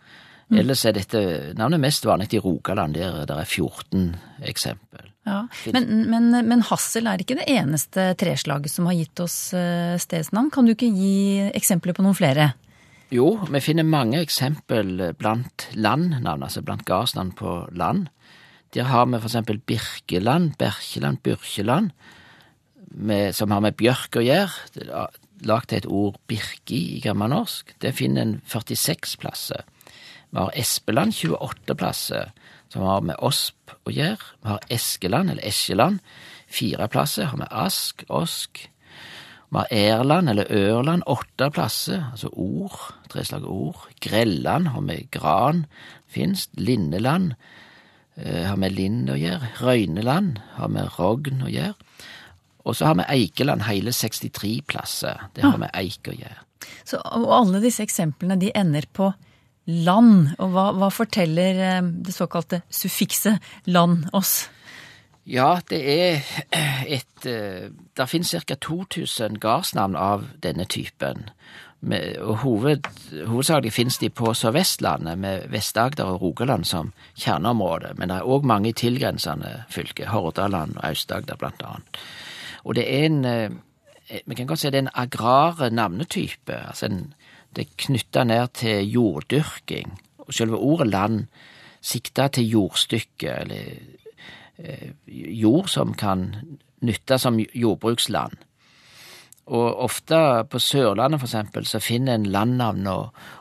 Ellers 0.54 0.84
er 0.86 0.94
dette 0.94 1.20
navnet 1.58 1.80
mest 1.82 2.04
vanlig 2.06 2.34
i 2.36 2.40
Rogaland, 2.42 2.94
der 2.94 3.24
det 3.26 3.36
er 3.40 3.48
14 3.48 4.10
eksempel. 4.44 5.08
Ja. 5.24 5.46
Men, 5.72 5.86
men, 6.10 6.28
men 6.46 6.62
hassel 6.68 7.08
er 7.08 7.22
ikke 7.22 7.38
det 7.38 7.46
eneste 7.48 8.10
treslaget 8.20 8.70
som 8.70 8.86
har 8.90 8.98
gitt 8.98 9.22
oss 9.24 9.38
eh, 9.56 9.96
stedsnavn. 10.00 10.50
Kan 10.52 10.68
du 10.68 10.74
ikke 10.74 10.90
gi 10.92 11.48
eksempler 11.56 11.96
på 11.96 12.04
noen 12.04 12.18
flere? 12.18 12.52
Jo, 13.12 13.36
vi 13.50 13.60
finner 13.60 13.84
mange 13.84 14.20
eksempel 14.22 15.12
blant 15.18 15.68
landnavn, 15.76 16.42
altså 16.42 16.62
blant 16.64 16.86
gardsnavn 16.88 17.34
på 17.36 17.56
land. 17.76 18.08
Der 18.74 18.88
har 18.88 19.06
vi 19.06 19.20
for 19.20 19.28
eksempel 19.28 19.58
Birkeland, 19.58 20.56
Berkeland, 20.58 21.20
Byrkjeland, 21.22 21.90
som 23.32 23.50
har 23.50 23.60
med 23.60 23.76
bjørk 23.76 24.18
å 24.18 24.24
gjøre. 24.24 24.50
Til 24.74 25.76
et 25.76 25.86
ord 25.86 26.16
birki 26.26 26.80
i 26.96 27.00
gammelnorsk. 27.04 27.74
Det 27.82 27.94
finner 27.94 28.22
en 28.22 28.36
46 28.48 29.18
plasser. 29.20 29.62
Vi 30.30 30.40
har 30.40 30.54
Espeland 30.58 31.12
28 31.14 31.76
plasser, 31.78 32.32
som 32.72 32.82
har 32.82 33.04
med 33.06 33.20
osp 33.22 33.76
å 33.86 33.92
gjøre. 33.92 34.32
Vi 34.42 34.48
har 34.48 34.64
Eskeland, 34.72 35.30
eller 35.30 35.46
Eskeland, 35.46 36.00
fire 36.48 36.88
plasser, 36.88 37.28
har 37.30 37.38
med 37.38 37.52
ask, 37.52 38.02
osk. 38.08 38.64
Vi 39.54 39.60
har 39.60 39.68
Erland 39.70 40.30
eller 40.32 40.48
Ørland, 40.50 41.04
åtte 41.06 41.46
plasser, 41.54 42.00
altså 42.10 42.26
ord, 42.32 42.74
tre 43.06 43.22
slag 43.22 43.44
ord. 43.46 43.84
Grelland 44.02 44.72
har 44.74 44.82
med 44.82 45.12
gran, 45.14 45.60
finst. 46.10 46.50
Lindeland 46.58 47.36
eh, 48.16 48.48
har 48.48 48.58
med 48.58 48.74
lind 48.74 49.12
å 49.14 49.18
gjøre. 49.18 49.52
Røyneland 49.60 50.40
har 50.56 50.72
med 50.74 50.90
rogn 50.96 51.44
å 51.46 51.52
gjøre. 51.52 51.76
Og 52.64 52.74
så 52.74 52.88
har 52.88 52.98
vi 52.98 53.06
Eikeland, 53.14 53.62
hele 53.68 53.94
63 53.94 54.56
plasser. 54.66 55.22
Det 55.36 55.46
har 55.46 55.60
med 55.62 55.70
eik 55.78 56.10
å 56.10 56.16
gjøre. 56.16 56.42
Så, 56.82 56.98
og 56.98 57.30
alle 57.38 57.62
disse 57.62 57.86
eksemplene 57.86 58.40
de 58.40 58.50
ender 58.58 58.90
på 58.90 59.12
land. 59.70 60.34
Og 60.40 60.50
hva, 60.50 60.70
hva 60.74 60.90
forteller 60.90 61.62
eh, 61.68 61.92
det 62.02 62.16
såkalte 62.16 62.64
suffikset 62.74 63.70
land 63.70 64.08
oss? 64.18 64.48
Ja, 65.26 65.60
det 65.70 65.80
er 65.88 66.20
et 66.98 67.26
eh, 67.26 67.70
Det 67.96 68.08
finnes 68.08 68.34
ca. 68.46 68.54
2000 68.54 69.38
gardsnavn 69.40 69.96
av 69.96 70.26
denne 70.42 70.64
typen. 70.64 71.30
Og 72.20 72.36
hoved, 72.40 72.86
Hovedsakelig 73.26 73.72
finnes 73.72 73.98
de 74.00 74.08
på 74.08 74.32
Sør-Vestlandet, 74.32 75.18
med 75.18 75.48
Vest-Agder 75.52 76.04
og 76.04 76.22
Rogaland 76.22 76.64
som 76.64 76.92
kjerneområde. 77.20 77.92
Men 77.98 78.08
det 78.08 78.16
er 78.16 78.28
òg 78.28 78.46
mange 78.48 78.70
i 78.70 78.76
tilgrensende 78.76 79.64
fylker, 79.70 80.08
Hordaland 80.08 80.78
og 80.78 80.86
Aust-Agder 80.88 81.36
blant 81.36 81.62
annet. 81.62 82.00
Og 82.64 82.74
det 82.74 82.88
er 82.88 83.06
en 83.06 83.24
eh, 83.24 83.50
Vi 84.26 84.34
kan 84.34 84.46
godt 84.46 84.58
si 84.60 84.68
det 84.68 84.78
er 84.78 84.86
en 84.86 84.94
agrar 84.94 85.70
navnetype. 85.70 86.66
altså 86.68 86.86
en, 86.86 87.14
Det 87.56 87.62
er 87.66 87.74
knytta 87.76 88.24
ned 88.24 88.48
til 88.54 88.90
jorddyrking. 88.90 89.98
Og 90.18 90.34
selve 90.34 90.56
ordet 90.56 90.86
land 90.86 91.26
sikter 91.80 92.28
til 92.28 92.48
jordstykke, 92.48 93.30
eller 93.30 93.64
jord 95.06 95.68
som 95.68 95.94
kan 95.94 96.28
nyttes 96.84 97.22
som 97.22 97.38
jordbruksland. 97.40 98.36
Og 99.44 99.80
ofte 99.84 100.16
på 100.48 100.58
Sørlandet, 100.58 101.20
for 101.20 101.28
eksempel, 101.28 101.66
så 101.66 101.80
finner 101.80 102.14
en 102.14 102.26
landnavn 102.26 102.86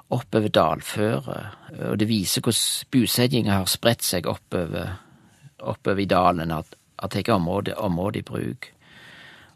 oppover 0.09 0.51
dalføret, 0.51 1.45
og 1.79 1.99
det 1.99 2.07
viser 2.09 2.43
hvordan 2.43 2.89
bosettinga 2.91 3.59
har 3.61 3.71
spredt 3.71 4.03
seg 4.03 4.27
oppover, 4.27 4.97
oppover 5.59 6.03
i 6.03 6.09
dalen, 6.09 6.51
har 6.51 6.67
tatt 7.07 7.31
området 7.31 7.77
området 7.79 8.19
i 8.19 8.27
bruk. 8.27 8.67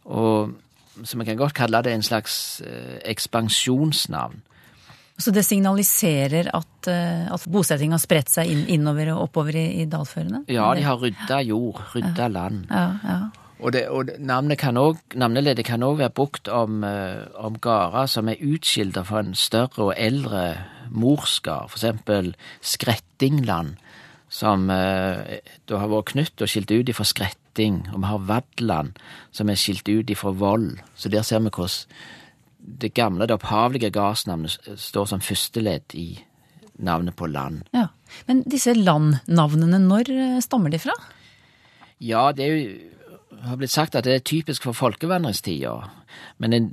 Og 0.06 0.56
så 1.04 1.18
vi 1.20 1.26
kan 1.26 1.38
godt 1.38 1.54
kalle 1.54 1.82
det 1.84 1.94
en 1.94 2.04
slags 2.04 2.62
eh, 2.66 2.98
ekspansjonsnavn. 3.06 4.42
Så 5.18 5.34
det 5.34 5.44
signaliserer 5.48 6.52
at, 6.54 6.88
eh, 6.92 7.26
at 7.34 7.48
bosetting 7.50 7.96
har 7.96 8.02
spredt 8.02 8.30
seg 8.30 8.52
inn, 8.54 8.68
innover 8.78 9.16
og 9.16 9.24
oppover 9.28 9.58
i, 9.58 9.66
i 9.82 9.88
dalførene? 9.90 10.44
Ja, 10.54 10.70
de 10.78 10.86
har 10.86 11.02
rydda 11.02 11.42
jord, 11.48 11.82
rydda 11.96 12.30
land. 12.30 12.68
Ja, 12.70 12.88
ja. 13.04 13.20
Og, 13.58 13.72
det, 13.74 13.88
og 13.90 14.12
navnet 14.22 14.60
kan 14.62 14.78
også, 14.78 15.18
navneleddet 15.18 15.66
kan 15.66 15.82
òg 15.82 15.98
være 16.04 16.14
brukt 16.14 16.50
om, 16.54 16.84
eh, 16.86 17.26
om 17.34 17.58
gårder 17.58 18.06
som 18.12 18.30
er 18.30 18.44
utskilda 18.46 19.02
fra 19.08 19.24
en 19.26 19.34
større 19.34 19.90
og 19.90 19.96
eldre 19.98 20.44
morsgard, 20.94 21.72
for 21.72 21.80
eksempel 21.80 22.36
Skrettingland, 22.62 23.80
som 24.30 24.70
eh, 24.70 25.40
da 25.66 25.82
har 25.82 25.90
vært 25.90 26.14
knytt 26.14 26.46
og 26.46 26.52
skilt 26.52 26.72
ut 26.72 26.94
ifra 26.94 27.08
Skretting, 27.08 27.88
og 27.94 28.04
vi 28.04 28.12
har 28.12 28.30
Vadland, 28.30 29.02
som 29.34 29.50
er 29.50 29.58
skilt 29.58 29.90
ut 29.90 30.14
ifra 30.14 30.36
Vold. 30.38 30.78
Så 30.94 31.10
der 31.10 31.26
ser 31.26 31.42
vi 31.42 31.50
hvordan 31.50 32.06
det 32.58 32.94
gamle, 32.98 33.28
det 33.28 33.38
opphavlige 33.38 33.92
gardsnavnet 33.96 34.58
står 34.80 35.14
som 35.14 35.24
førsteledd 35.24 35.96
i 35.96 36.10
navnet 36.78 37.16
på 37.18 37.30
land. 37.30 37.64
ja. 37.74 37.88
Men 38.28 38.44
disse 38.48 38.72
landnavnene, 38.72 39.82
når 39.84 40.10
eh, 40.14 40.38
stammer 40.40 40.72
de 40.72 40.80
fra? 40.80 40.94
Ja, 42.00 42.32
det 42.32 42.46
er 42.46 42.54
jo 42.54 42.78
har 43.44 43.58
blitt 43.60 43.74
sagt 43.74 43.96
at 43.96 44.06
det 44.08 44.14
er 44.16 44.26
typisk 44.26 44.66
for 44.66 44.78
folkevandringstida, 44.78 45.74
men 46.42 46.54
en 46.56 46.70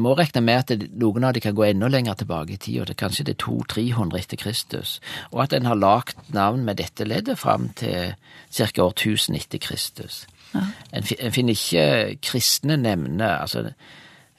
må 0.00 0.14
regne 0.18 0.42
med 0.42 0.62
at 0.62 0.72
det, 0.72 0.88
noen 0.98 1.26
av 1.26 1.36
de 1.36 1.42
kan 1.44 1.54
gå 1.56 1.66
enda 1.68 1.90
lenger 1.92 2.18
tilbake 2.18 2.56
i 2.56 2.60
tida, 2.60 2.96
kanskje 2.98 3.28
det 3.28 3.36
er 3.36 3.44
200-300 3.44 4.18
etter 4.18 4.40
Kristus, 4.40 4.96
og 5.30 5.44
at 5.46 5.56
en 5.56 5.68
har 5.68 5.78
lagt 5.78 6.32
navn 6.34 6.64
med 6.66 6.80
dette 6.80 7.06
leddet 7.06 7.38
fram 7.38 7.70
til 7.78 8.16
ca. 8.50 8.70
år 8.82 8.96
1000 8.96 9.38
etter 9.38 9.62
Kristus. 9.62 10.24
En, 10.56 11.04
en 11.04 11.34
finner 11.34 11.56
ikke 11.56 12.18
kristne 12.24 12.78
nevne, 12.80 13.28
altså 13.28 13.70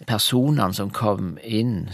personene 0.05 0.73
som 0.73 0.91
kom 0.93 1.37
inn 1.43 1.87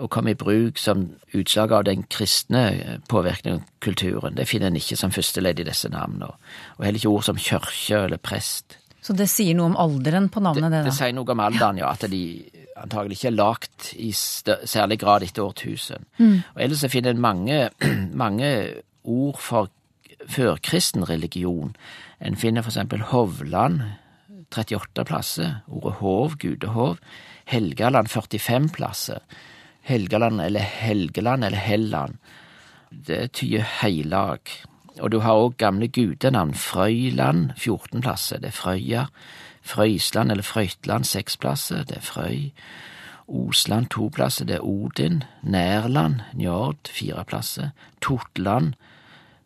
og 0.00 0.08
kom 0.10 0.28
i 0.30 0.34
bruk 0.38 0.80
som 0.80 1.04
utslag 1.36 1.72
av 1.76 1.84
den 1.84 2.06
kristne 2.10 2.98
påvirkningen 3.12 3.60
av 3.60 3.66
kulturen. 3.84 4.38
Det 4.38 4.48
finner 4.48 4.72
en 4.72 4.78
ikke 4.80 4.96
som 4.96 5.12
første 5.12 5.42
ledd 5.44 5.60
i 5.60 5.66
disse 5.68 5.90
navnene. 5.92 6.30
Og 6.78 6.86
heller 6.86 6.98
ikke 6.98 7.12
ord 7.12 7.26
som 7.28 7.38
kirke 7.38 8.00
eller 8.06 8.22
prest. 8.22 8.78
Så 9.02 9.14
det 9.18 9.28
sier 9.30 9.54
noe 9.58 9.72
om 9.72 9.76
alderen 9.78 10.30
på 10.32 10.40
navnet, 10.40 10.70
det, 10.70 10.80
det 10.86 10.90
da? 10.92 10.96
sier 10.96 11.14
noe 11.14 11.34
om 11.34 11.42
alderen, 11.42 11.82
ja. 11.82 11.90
At 11.92 12.06
de 12.10 12.22
antagelig 12.78 13.18
ikke 13.18 13.30
er 13.32 13.36
lagt 13.36 13.92
i 13.98 14.10
særlig 14.14 15.00
grad 15.02 15.26
etter 15.26 15.44
årtusen. 15.44 16.08
Og 16.54 16.62
ellers 16.64 16.84
så 16.84 16.90
finner 16.90 17.12
en 17.12 17.22
mange, 17.22 17.68
mange 18.24 18.52
ord 19.04 19.40
for 19.42 19.70
førkristen 20.30 21.08
religion. 21.08 21.74
En 22.22 22.38
finner 22.38 22.62
for 22.62 22.70
eksempel 22.70 23.02
Hovland, 23.10 23.82
38 24.52 25.04
plasser. 25.04 25.54
Ordet 25.68 25.92
hov, 26.00 26.36
gudehov. 26.38 26.98
Helgaland, 27.44 28.08
45 28.08 28.68
plasser. 28.72 29.18
Helgaland 29.82 30.40
eller 30.40 30.60
Helgeland 30.60 31.44
eller 31.44 31.58
Helland. 31.58 32.18
Det 32.90 33.32
tyder 33.32 33.64
heilag. 33.80 34.40
Og 35.00 35.10
du 35.12 35.18
har 35.24 35.40
òg 35.40 35.56
gamle 35.56 35.88
gudenavn. 35.88 36.54
Frøyland, 36.54 37.52
14 37.56 38.00
plasser. 38.00 38.38
Det 38.38 38.52
er 38.52 38.58
Frøya. 38.58 39.04
Frøysland 39.62 40.30
eller 40.30 40.42
Frøytland, 40.42 41.04
6 41.04 41.36
plasser. 41.36 41.84
Det 41.84 41.96
er 41.96 42.00
Frøy. 42.00 42.52
Osland, 43.28 43.86
to 43.88 44.10
plasser. 44.14 44.44
Det 44.44 44.54
er 44.54 44.66
Odin. 44.66 45.22
Nærland, 45.42 46.20
Njord, 46.34 46.88
fire 46.88 47.24
plasser. 47.24 47.70
Totland, 48.02 48.74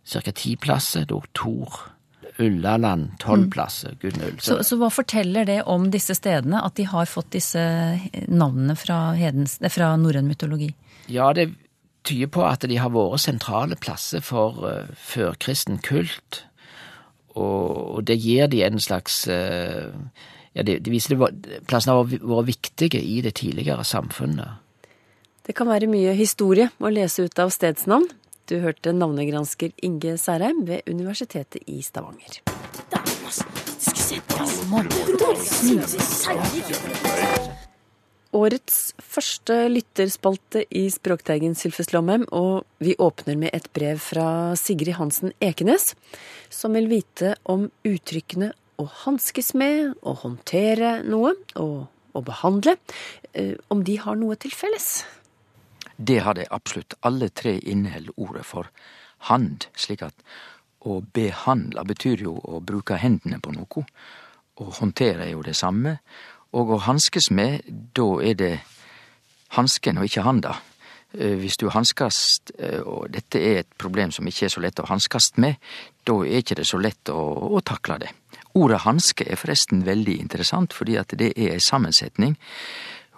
ca. 0.07 0.31
ti 0.31 0.57
plasser. 0.57 1.05
Da 1.05 1.21
Tor. 1.35 1.96
Ullaland, 2.39 3.15
tolv 3.19 3.51
plasser. 3.53 3.97
Gunnulf. 4.01 4.43
Så, 4.45 4.59
så 4.65 4.77
hva 4.81 4.91
forteller 4.93 5.47
det 5.49 5.63
om 5.71 5.89
disse 5.93 6.17
stedene, 6.19 6.61
at 6.61 6.77
de 6.77 6.85
har 6.91 7.09
fått 7.09 7.31
disse 7.37 7.61
navnene 8.29 8.77
fra, 8.77 9.15
hedens, 9.17 9.57
eh, 9.63 9.73
fra 9.73 9.95
norrøn 10.01 10.29
mytologi? 10.29 10.69
Ja, 11.09 11.31
det 11.37 11.51
tyder 12.07 12.31
på 12.33 12.45
at 12.47 12.67
de 12.69 12.77
har 12.79 12.93
vært 12.95 13.25
sentrale 13.25 13.79
plasser 13.81 14.23
for 14.25 14.61
uh, 14.67 14.93
førkristen 15.01 15.81
kult. 15.85 16.45
Og, 17.37 17.97
og 17.97 18.05
det 18.09 18.19
gir 18.21 18.53
de 18.53 18.63
en 18.65 18.81
slags 18.81 19.25
uh, 19.29 19.93
Ja, 20.57 20.65
det, 20.65 20.79
det 20.87 20.93
viser 20.93 21.21
at 21.27 21.49
plassene 21.69 21.99
har 21.99 22.07
vært 22.09 22.49
viktige 22.49 23.01
i 23.01 23.19
det 23.25 23.35
tidligere 23.41 23.85
samfunnet. 23.85 24.63
Det 25.47 25.55
kan 25.55 25.69
være 25.69 25.89
mye 25.91 26.15
historie 26.17 26.71
å 26.81 26.91
lese 26.91 27.27
ut 27.27 27.39
av 27.39 27.53
stedsnavn. 27.55 28.09
Du 28.47 28.61
hørte 28.63 28.93
navnegransker 28.95 29.73
Inge 29.83 30.13
Særheim 30.23 30.61
ved 30.69 30.87
Universitetet 30.87 31.65
i 31.67 31.81
Stavanger. 31.83 32.37
Årets 38.37 38.77
første 39.03 39.57
lytterspalte 39.73 40.63
i 40.71 40.85
Språkteigen 40.95 41.59
Sylfest 41.59 41.91
Lomheim, 41.97 42.29
og 42.31 42.63
vi 42.79 42.95
åpner 43.03 43.35
med 43.41 43.51
et 43.57 43.67
brev 43.75 43.99
fra 43.99 44.55
Sigrid 44.55 44.95
Hansen 45.01 45.35
Ekenes, 45.43 45.97
som 46.47 46.79
vil 46.79 46.87
vite 46.93 47.35
om 47.51 47.67
uttrykkene 47.83 48.53
å 48.79 48.87
hanskes 49.03 49.57
med, 49.59 49.97
å 50.07 50.15
håndtere 50.23 51.01
noe 51.03 51.35
og 51.59 51.89
å 52.15 52.23
behandle, 52.23 52.79
eh, 53.35 53.57
om 53.75 53.83
de 53.83 53.99
har 54.07 54.15
noe 54.15 54.39
til 54.39 54.55
felles. 54.55 55.03
Det 55.97 56.21
har 56.23 56.35
de 56.35 56.47
absolutt. 56.51 56.95
Alle 57.01 57.29
tre 57.29 57.57
inneheld 57.59 58.13
ordet 58.17 58.45
for 58.47 58.71
hand, 59.31 59.67
slik 59.77 60.03
at 60.05 60.15
å 60.87 61.01
behandle 61.01 61.83
betyr 61.89 62.23
jo 62.29 62.37
å 62.37 62.61
bruke 62.61 62.99
hendene 63.01 63.41
på 63.43 63.55
noe. 63.57 63.85
Å 64.57 64.71
håndtere 64.79 65.27
er 65.27 65.35
jo 65.35 65.45
det 65.45 65.57
samme. 65.57 65.99
Og 66.57 66.77
å 66.77 66.83
hanskes 66.87 67.31
med, 67.35 67.67
da 67.97 68.07
er 68.23 68.39
det 68.39 68.55
hansken 69.57 69.99
og 69.99 70.09
ikke 70.09 70.25
handa. 70.27 70.57
Eh, 71.17 71.37
Hvis 71.41 71.57
du 71.57 71.69
hanskast, 71.71 72.53
eh, 72.59 72.81
og 72.81 73.11
dette 73.11 73.41
er 73.41 73.59
et 73.61 73.79
problem 73.79 74.13
som 74.13 74.27
ikke 74.27 74.47
er 74.47 74.55
så 74.55 74.61
lett 74.61 74.81
å 74.81 74.89
hanskast 74.89 75.39
med, 75.39 75.57
da 76.05 76.21
er 76.25 76.43
ikke 76.43 76.57
det 76.57 76.67
så 76.67 76.79
lett 76.79 77.09
å, 77.09 77.19
å 77.57 77.61
takle 77.61 77.99
det. 77.99 78.13
Ordet 78.57 78.85
hanske 78.87 79.27
er 79.29 79.37
forresten 79.37 79.85
veldig 79.85 80.21
interessant, 80.21 80.73
fordi 80.73 80.97
at 80.97 81.13
det 81.19 81.33
er 81.37 81.57
ei 81.57 81.61
sammensetning 81.61 82.37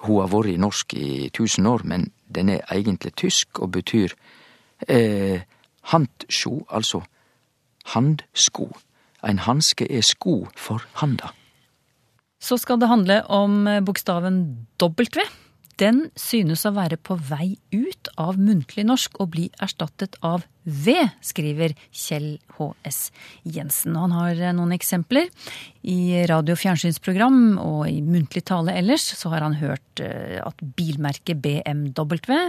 hun 0.04 0.20
har 0.22 0.30
vært 0.32 0.52
i 0.52 0.60
norsk 0.60 0.94
i 0.94 1.30
tusen 1.34 1.66
år, 1.66 1.84
men 1.84 2.10
den 2.34 2.48
er 2.52 2.66
egentlig 2.70 3.14
tysk 3.18 3.58
og 3.62 3.72
betyr 3.74 4.14
eh, 4.88 5.42
handsjo, 5.90 6.66
altså 6.70 7.02
handsko. 7.94 8.70
Ein 9.26 9.42
hanske 9.42 9.88
er 9.90 10.04
sko 10.06 10.46
for 10.56 10.84
handa. 11.00 11.32
Så 12.38 12.56
skal 12.56 12.78
det 12.78 12.88
handle 12.88 13.22
om 13.26 13.66
eh, 13.66 13.82
bokstaven 13.82 14.68
W. 14.78 15.24
Den 15.78 16.08
synes 16.18 16.64
å 16.66 16.72
være 16.74 16.96
på 16.98 17.14
vei 17.28 17.52
ut 17.70 18.08
av 18.18 18.38
muntlig 18.40 18.82
norsk 18.88 19.20
og 19.22 19.30
bli 19.36 19.44
erstattet 19.62 20.16
av 20.26 20.42
V, 20.64 20.94
skriver 21.24 21.72
Kjell 21.94 22.32
H.S. 22.56 22.98
Jensen. 23.46 23.94
Han 23.96 24.12
har 24.16 24.40
eh, 24.42 24.54
noen 24.56 24.74
eksempler. 24.74 25.30
I 25.86 26.26
radio- 26.28 26.56
og 26.56 26.60
fjernsynsprogram 26.60 27.38
og 27.62 27.86
i 27.88 28.02
muntlig 28.04 28.42
tale 28.50 28.74
ellers 28.80 29.06
så 29.16 29.30
har 29.32 29.46
han 29.46 29.56
hørt 29.60 30.02
eh, 30.02 30.40
at 30.42 30.66
bilmerket 30.76 31.38
BMW 31.44 32.42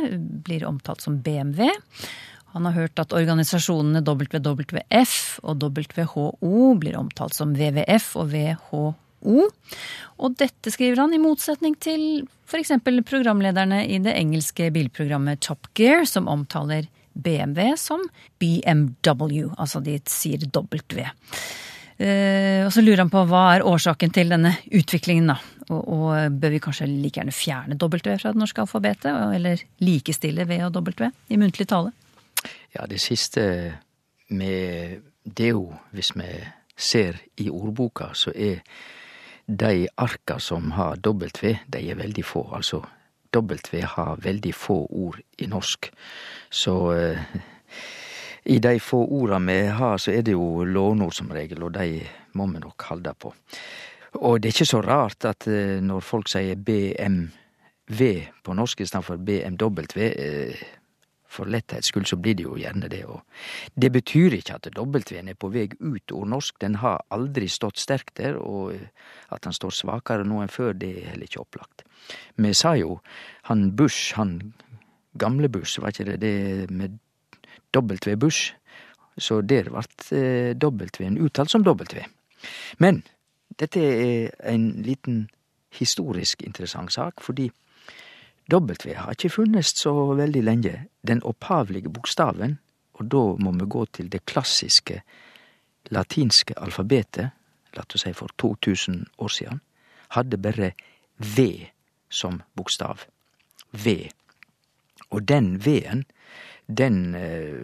blir 0.50 0.66
omtalt 0.68 1.06
som 1.06 1.22
BMW. 1.22 1.70
Han 2.56 2.66
har 2.66 2.74
hørt 2.74 3.00
at 3.00 3.14
organisasjonene 3.14 4.02
WWF 4.02 5.16
og 5.46 5.68
WHO 5.70 6.64
blir 6.82 6.98
omtalt 6.98 7.38
som 7.38 7.54
WWF 7.54 8.16
og 8.18 8.34
WHO. 8.34 8.84
Og 9.26 10.36
dette 10.40 10.72
skriver 10.72 11.02
han 11.04 11.14
i 11.16 11.22
motsetning 11.22 11.76
til 11.82 12.26
f.eks. 12.50 12.72
programlederne 13.08 13.84
i 13.88 14.00
det 14.04 14.16
engelske 14.18 14.70
bilprogrammet 14.74 15.42
Top 15.46 15.70
Gear, 15.78 16.06
som 16.10 16.28
omtaler 16.32 16.88
BMW 17.20 17.76
som 17.78 18.04
BMW, 18.40 19.50
altså 19.58 19.82
de 19.84 19.98
sier 20.10 20.46
W. 20.48 21.06
Uh, 22.00 22.64
og 22.64 22.72
så 22.72 22.84
lurer 22.84 23.04
han 23.04 23.12
på 23.12 23.26
hva 23.28 23.44
er 23.58 23.66
årsaken 23.68 24.14
til 24.16 24.32
denne 24.32 24.54
utviklingen, 24.72 25.34
da. 25.34 25.40
Og, 25.70 25.82
og 25.84 26.38
bør 26.42 26.56
vi 26.56 26.62
kanskje 26.64 26.88
like 26.90 27.20
gjerne 27.20 27.36
fjerne 27.36 27.76
W 27.78 28.00
fra 28.00 28.32
det 28.34 28.40
norske 28.40 28.64
alfabetet, 28.64 29.12
eller 29.36 29.62
likestille 29.84 30.48
V 30.50 30.62
og 30.70 30.80
W 30.80 31.10
i 31.30 31.38
muntlig 31.38 31.68
tale? 31.70 31.92
Ja, 32.74 32.88
det 32.90 33.02
siste 33.04 33.44
med 34.30 35.04
det 35.26 35.52
jo, 35.52 35.68
hvis 35.92 36.14
vi 36.16 36.30
ser 36.80 37.20
i 37.38 37.50
ordboka, 37.52 38.14
så 38.16 38.32
er 38.34 38.64
de 39.50 39.88
arka 39.98 40.40
som 40.40 40.72
har 40.72 41.00
W, 41.02 41.58
de 41.68 41.80
er 41.90 41.98
veldig 41.98 42.26
få. 42.26 42.44
Altså 42.54 42.84
W 43.34 43.82
har 43.82 44.22
veldig 44.22 44.54
få 44.56 44.86
ord 44.90 45.20
i 45.38 45.48
norsk. 45.48 45.90
Så 46.50 46.76
eh, 46.94 47.18
i 48.46 48.60
de 48.60 48.80
få 48.80 49.04
orda 49.06 49.40
vi 49.40 49.60
har, 49.68 49.98
så 49.98 50.12
er 50.12 50.22
det 50.22 50.38
jo 50.38 50.64
låneord 50.64 51.14
som 51.14 51.32
regel, 51.34 51.64
og 51.64 51.74
de 51.74 52.02
må 52.34 52.48
vi 52.54 52.62
nok 52.62 52.86
halde 52.90 53.14
på. 53.14 53.34
Og 54.22 54.42
det 54.42 54.50
er 54.50 54.56
ikke 54.56 54.70
så 54.70 54.82
rart 54.82 55.26
at 55.26 55.48
eh, 55.48 55.80
når 55.82 56.06
folk 56.06 56.30
sier 56.30 56.56
BMW 56.56 58.10
på 58.44 58.54
norsk 58.54 58.82
istedenfor 58.86 59.18
BMW, 59.18 60.10
eh, 60.10 60.62
for 61.30 61.50
letthets 61.50 61.92
skyld 61.92 62.10
så 62.10 62.18
blir 62.18 62.38
det 62.38 62.46
jo 62.48 62.58
gjerne 62.58 62.90
det. 62.92 63.04
Og 63.06 63.22
det 63.80 63.92
betyr 63.94 64.36
ikke 64.40 64.58
at 64.58 64.70
W-en 64.76 65.30
er 65.30 65.38
på 65.38 65.52
vei 65.54 65.68
ut 65.80 66.14
ordnorsk. 66.16 66.58
Den 66.62 66.80
har 66.82 67.04
aldri 67.14 67.48
stått 67.52 67.80
sterkt 67.82 68.18
der, 68.18 68.40
og 68.42 68.74
eh, 68.74 68.88
at 69.30 69.46
han 69.46 69.56
står 69.56 69.76
svakere 69.78 70.26
nå 70.28 70.42
enn 70.44 70.54
før, 70.54 70.74
det 70.74 70.90
er 70.98 71.12
heller 71.14 71.30
ikke 71.30 71.44
opplagt. 71.44 71.86
Vi 72.36 72.54
sa 72.58 72.74
jo 72.80 73.00
han 73.52 73.70
Bush, 73.78 74.16
han 74.18 74.54
gamle 75.20 75.50
Bush, 75.50 75.82
var 75.82 75.94
ikke 75.94 76.10
det 76.12 76.20
det 76.24 76.72
med 76.72 76.98
W. 77.76 78.16
Bush? 78.18 78.56
Så 79.20 79.42
der 79.42 79.70
vart 79.70 80.12
eh, 80.16 80.56
W-en 80.56 81.20
uttalt 81.20 81.52
som 81.52 81.66
W. 81.68 82.06
Men 82.80 83.04
dette 83.60 83.82
er 83.84 84.30
en 84.48 84.70
liten 84.86 85.28
historisk 85.76 86.44
interessant 86.44 86.94
sak, 86.94 87.22
fordi 87.22 87.50
W 88.50 88.96
har 88.96 89.14
ikke 89.14 89.30
funnes 89.30 89.74
så 89.78 89.94
veldig 90.18 90.42
lenge. 90.44 90.86
Den 91.06 91.22
opphavlige 91.24 91.90
bokstaven, 91.94 92.58
og 92.94 93.06
da 93.06 93.22
må 93.38 93.52
vi 93.52 93.68
gå 93.70 93.86
til 93.86 94.10
det 94.10 94.26
klassiske 94.26 95.02
latinske 95.94 96.58
alfabetet, 96.58 97.30
la 97.78 97.84
oss 97.86 98.02
si 98.02 98.14
for 98.14 98.34
2000 98.42 99.06
år 99.22 99.28
siden, 99.34 99.62
hadde 100.16 100.38
bare 100.42 100.72
V 101.18 101.68
som 102.10 102.42
bokstav. 102.56 103.06
V. 103.72 104.10
Og 105.12 105.28
den 105.28 105.60
V-en, 105.66 106.04
den 106.66 107.16
eh, 107.16 107.62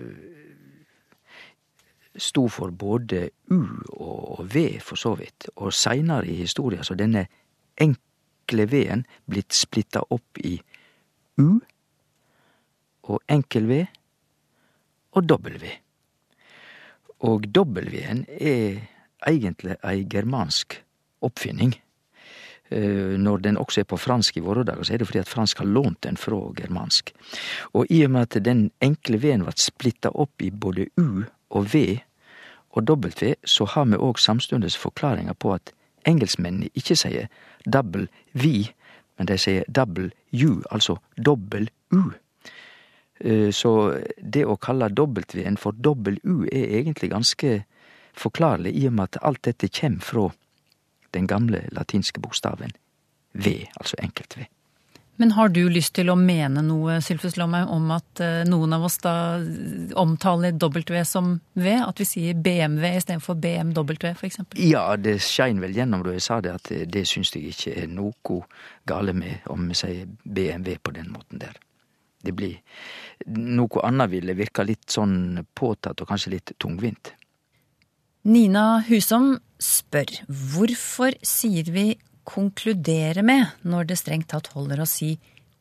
sto 2.18 2.48
for 2.48 2.70
både 2.70 3.30
U 3.50 3.62
og 3.90 4.54
V, 4.54 4.80
for 4.82 4.96
så 4.96 5.16
vidt. 5.16 5.50
Og 5.56 5.74
seinere 5.74 6.28
i 6.28 6.36
historia 6.36 6.84
så 6.84 6.94
denne 6.94 7.26
enkle 7.78 8.70
V-en 8.70 9.06
blitt 9.26 9.54
splitta 9.54 10.06
opp 10.10 10.38
i 10.46 10.60
U 11.38 11.60
og 13.06 13.22
enkel 13.30 13.68
V 13.70 13.80
og 15.16 15.24
W. 15.32 15.72
Og 17.26 17.46
W-en 17.56 18.26
er 18.28 18.82
egentlig 19.28 19.78
ei 19.84 20.04
germansk 20.10 20.82
oppfinning. 21.24 21.76
Eh, 22.70 23.18
Når 23.18 23.38
den 23.38 23.58
også 23.58 23.82
er 23.82 23.88
på 23.90 23.98
fransk 23.98 24.38
i 24.38 24.44
våre 24.44 24.64
dager, 24.64 24.84
så 24.84 24.94
er 24.94 24.98
det 24.98 25.08
fordi 25.08 25.20
at 25.20 25.30
fransk 25.30 25.58
har 25.58 25.66
lånt 25.66 26.02
den 26.04 26.18
fra 26.18 26.36
germansk. 26.58 27.14
Og 27.74 27.86
i 27.90 28.04
og 28.06 28.12
med 28.12 28.22
at 28.22 28.44
den 28.46 28.72
enkle 28.82 29.22
V-en 29.22 29.46
vart 29.46 29.60
splitta 29.60 30.10
opp 30.10 30.42
i 30.42 30.52
både 30.52 30.88
U 30.98 31.24
og 31.50 31.74
V 31.74 32.00
og 32.76 32.84
W, 32.90 33.34
så 33.46 33.66
har 33.66 33.86
vi 33.86 33.96
òg 33.98 34.20
samstundes 34.20 34.76
forklaringa 34.78 35.34
på 35.34 35.54
at 35.54 35.72
engelskmennene 36.06 36.70
ikke 36.76 36.96
sier 36.96 37.30
double 37.66 38.08
V, 38.34 38.74
men 39.18 39.28
de 39.28 39.38
sier 39.38 39.66
double 39.68 40.12
U, 40.34 40.62
altså 40.72 40.98
dobbel 41.18 41.70
U. 41.92 42.12
Eh, 43.20 43.52
Så 43.52 44.02
det 44.20 44.46
å 44.46 44.58
kalle 44.58 44.90
W-en 44.90 45.58
for 45.58 45.72
dobbel 45.72 46.20
U 46.24 46.44
er 46.52 46.80
egentlig 46.80 47.10
ganske 47.12 47.64
forklarlig, 48.16 48.76
i 48.76 48.88
og 48.88 48.94
med 48.94 49.04
at 49.04 49.24
alt 49.24 49.44
dette 49.44 49.68
kjem 49.68 50.00
fra 50.02 50.30
den 51.14 51.28
gamle 51.28 51.68
latinske 51.72 52.20
bokstaven 52.20 52.72
V, 53.34 53.68
altså 53.80 53.96
enkelt 54.00 54.38
V. 54.38 54.46
Men 55.16 55.32
har 55.32 55.50
du 55.56 55.62
lyst 55.72 55.94
til 55.96 56.10
å 56.12 56.18
mene 56.20 56.60
noe, 56.66 56.98
Sylfus 57.04 57.38
Lomheim, 57.40 57.70
om 57.72 57.92
at 57.96 58.22
eh, 58.24 58.42
noen 58.50 58.76
av 58.76 58.84
oss 58.84 58.98
da 59.04 59.14
omtaler 60.02 60.58
W 60.60 61.04
som 61.08 61.38
V? 61.56 61.76
At 61.80 62.02
vi 62.02 62.08
sier 62.10 62.36
BMW 62.36 62.98
istedenfor 63.00 63.40
BMW, 63.40 64.12
eksempel? 64.28 64.60
Ja, 64.60 64.90
det 65.00 65.22
skein 65.24 65.62
vel 65.64 65.76
gjennom 65.78 66.04
da 66.04 66.16
jeg 66.18 66.26
sa 66.26 66.42
det, 66.44 66.58
at 66.60 66.68
det, 66.72 66.82
det 66.92 67.06
syns 67.08 67.32
jeg 67.36 67.54
ikke 67.54 67.78
er 67.86 67.88
noe 67.92 68.42
gale 68.88 69.16
med 69.16 69.48
om 69.52 69.70
vi 69.72 69.80
sier 69.80 70.10
BMW 70.24 70.76
på 70.84 70.96
den 70.98 71.08
måten 71.14 71.40
der. 71.44 71.56
Det 72.26 72.34
blir 72.36 72.58
Noe 73.32 73.82
annet 73.88 74.12
ville 74.12 74.34
virka 74.36 74.66
litt 74.68 74.92
sånn 74.92 75.46
påtatt 75.56 76.02
og 76.04 76.10
kanskje 76.10 76.34
litt 76.34 76.52
tungvint. 76.60 77.14
Nina 78.28 78.82
Husom 78.90 79.38
spør 79.62 80.12
hvorfor 80.28 81.16
sier 81.24 81.70
vi 81.72 81.94
konkludere 82.26 83.24
med 83.26 83.66
når 83.70 83.90
det 83.92 84.02
strengt 84.02 84.32
tatt 84.34 84.52
holder 84.56 84.84
å 84.84 84.90
si 84.90 85.16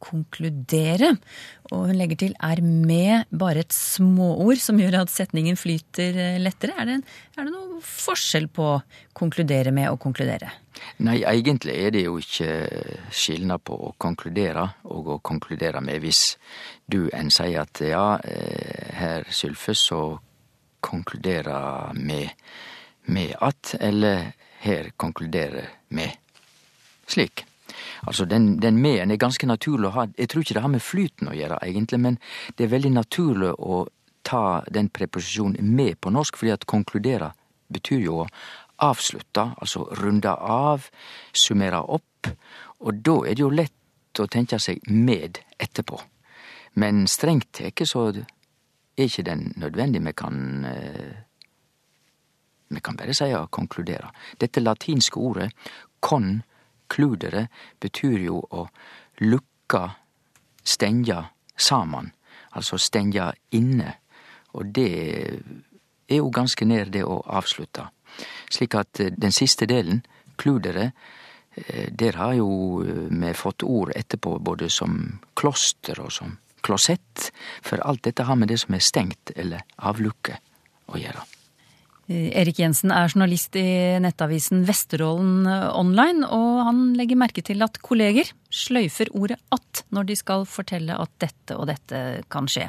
konkludere? 0.05 1.15
Og 1.73 1.89
hun 1.89 1.97
legger 1.97 2.21
til 2.21 2.35
er 2.45 2.61
med 2.65 3.31
bare 3.33 3.65
et 3.65 3.73
småord 3.75 4.61
som 4.61 4.81
gjør 4.81 5.01
at 5.03 5.13
setningen 5.13 5.57
flyter 5.57 6.19
eh, 6.21 6.43
lettere? 6.43 6.77
Er 6.81 6.91
det, 6.91 6.99
det 7.39 7.47
noe 7.49 7.81
forskjell 7.85 8.51
på 8.53 8.69
konkludere 9.17 9.73
med 9.75 9.91
og 9.93 10.01
konkludere? 10.03 10.53
Nei, 11.07 11.21
egentlig 11.23 11.79
er 11.87 11.95
det 11.95 12.05
jo 12.05 12.19
ikke 12.21 12.51
skilnad 13.15 13.63
på 13.65 13.79
å 13.89 13.95
konkludere 14.01 14.67
og 14.91 15.11
å 15.15 15.19
konkludere 15.25 15.81
med 15.85 16.03
hvis 16.03 16.35
du 16.91 17.07
enn 17.15 17.33
sier 17.33 17.63
at 17.63 17.81
ja, 17.87 18.07
eh, 18.21 18.93
herr 18.99 19.29
Sylfe, 19.33 19.77
så 19.79 20.05
konkluderer 20.85 21.95
med 21.97 22.33
med 23.05 23.35
at, 23.41 23.75
eller 23.81 24.33
her 24.65 24.91
konkluderer 24.97 25.69
med 25.89 26.17
slik. 27.15 27.45
Altså, 28.07 28.27
den, 28.29 28.59
den 28.63 28.79
med-en 28.83 29.11
er 29.11 29.21
ganske 29.21 29.47
naturlig 29.49 29.89
å 29.89 29.95
ha. 29.97 30.07
Jeg 30.19 30.31
tror 30.31 30.45
ikke 30.45 30.57
det 30.59 30.65
har 30.65 30.73
med 30.73 30.85
flyten 30.85 31.31
å 31.31 31.37
gjøre, 31.37 31.61
egentlig, 31.65 32.01
men 32.05 32.19
det 32.59 32.67
er 32.67 32.75
veldig 32.75 32.93
naturlig 32.99 33.55
å 33.59 33.85
ta 34.25 34.63
den 34.73 34.91
preposisjonen 34.93 35.75
med 35.77 35.99
på 36.01 36.13
norsk, 36.13 36.39
fordi 36.41 36.55
at 36.55 36.69
konkludere 36.69 37.33
betyr 37.73 38.05
jo 38.05 38.23
å 38.25 38.29
avslutte, 38.85 39.51
altså 39.61 39.87
runde 40.01 40.33
av, 40.35 40.89
summere 41.33 41.81
opp, 41.81 42.29
og 42.85 43.01
da 43.05 43.19
er 43.25 43.37
det 43.37 43.45
jo 43.45 43.53
lett 43.53 44.21
å 44.21 44.29
tenke 44.31 44.59
seg 44.63 44.85
med 44.91 45.41
etterpå. 45.59 45.99
Men 46.81 47.05
strengt 47.11 47.53
teke 47.55 47.87
så 47.87 48.09
er 48.11 48.25
ikke 49.07 49.27
den 49.27 49.53
nødvendig. 49.61 50.03
Vi 50.03 50.13
kan 50.19 50.65
eh, 50.67 51.15
vi 52.75 52.81
kan 52.83 52.97
bare 52.99 53.15
seie 53.15 53.39
konkludere. 53.51 54.11
Dette 54.41 54.63
latinske 54.63 55.21
ordet 55.21 55.51
concludere 56.85 57.49
betyr 57.81 58.19
jo 58.25 58.41
å 58.51 58.69
lukke, 59.21 59.91
stenge 60.65 61.31
saman. 61.57 62.13
Altså 62.53 62.79
stenge 62.79 63.33
inne. 63.51 63.99
Og 64.55 64.67
det 64.67 65.41
er 66.09 66.17
jo 66.17 66.31
ganske 66.31 66.65
nær 66.65 66.87
det 66.87 67.05
å 67.05 67.23
avslutte. 67.27 67.89
Slik 68.51 68.75
at 68.75 69.01
eh, 69.01 69.11
den 69.11 69.33
siste 69.33 69.67
delen, 69.67 70.05
kludere, 70.37 70.93
eh, 71.57 71.91
der 71.91 72.17
har 72.17 72.35
jo 72.35 72.83
eh, 72.85 73.11
vi 73.11 73.35
fått 73.35 73.63
ord 73.63 73.93
etterpå 73.97 74.39
både 74.39 74.71
som 74.71 75.19
kloster 75.35 76.01
og 76.01 76.13
som 76.13 76.39
klosett, 76.63 77.33
for 77.63 77.83
alt 77.83 78.05
dette 78.05 78.25
har 78.25 78.37
med 78.37 78.49
det 78.49 78.61
som 78.63 78.75
er 78.75 78.85
stengt 78.85 79.35
eller 79.37 79.67
avlukke 79.77 80.39
å 80.87 81.01
gjøre. 81.01 81.34
Erik 82.09 82.61
Jensen 82.61 82.93
er 82.95 83.09
journalist 83.09 83.57
i 83.57 83.65
nettavisen 84.05 84.63
Vesterålen 84.69 85.49
online, 85.49 86.29
og 86.29 86.61
han 86.69 86.83
legger 86.99 87.19
merke 87.21 87.45
til 87.45 87.65
at 87.65 87.81
kolleger 87.85 88.31
sløyfer 88.55 89.09
ordet 89.19 89.41
at 89.55 89.83
når 89.91 90.07
de 90.07 90.17
skal 90.19 90.45
fortelle 90.47 90.95
at 90.95 91.11
dette 91.19 91.57
og 91.57 91.67
dette 91.67 92.01
kan 92.31 92.47
skje. 92.51 92.69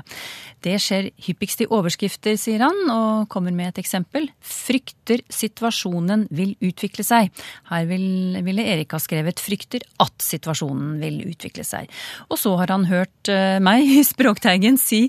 Det 0.65 0.79
skjer 0.81 1.11
hyppigst 1.27 1.61
i 1.61 1.69
overskrifter, 1.69 2.39
sier 2.41 2.63
han, 2.65 2.79
og 2.89 3.27
kommer 3.29 3.53
med 3.53 3.73
et 3.73 3.83
eksempel. 3.83 4.31
Frykter 4.41 5.21
situasjonen 5.29 6.25
vil 6.33 6.55
utvikle 6.65 7.05
seg. 7.05 7.29
Her 7.69 7.85
vil, 7.91 8.39
ville 8.47 8.65
Erik 8.65 8.95
ha 8.95 9.01
skrevet 9.03 9.43
frykter 9.43 9.85
at 10.01 10.15
situasjonen 10.25 10.95
vil 11.03 11.21
utvikle 11.27 11.67
seg. 11.67 11.91
Og 12.31 12.39
så 12.41 12.55
har 12.57 12.73
han 12.73 12.89
hørt 12.89 13.29
meg 13.61 13.75
meg, 13.75 14.05
Språkteigen, 14.05 14.79
si 14.79 15.07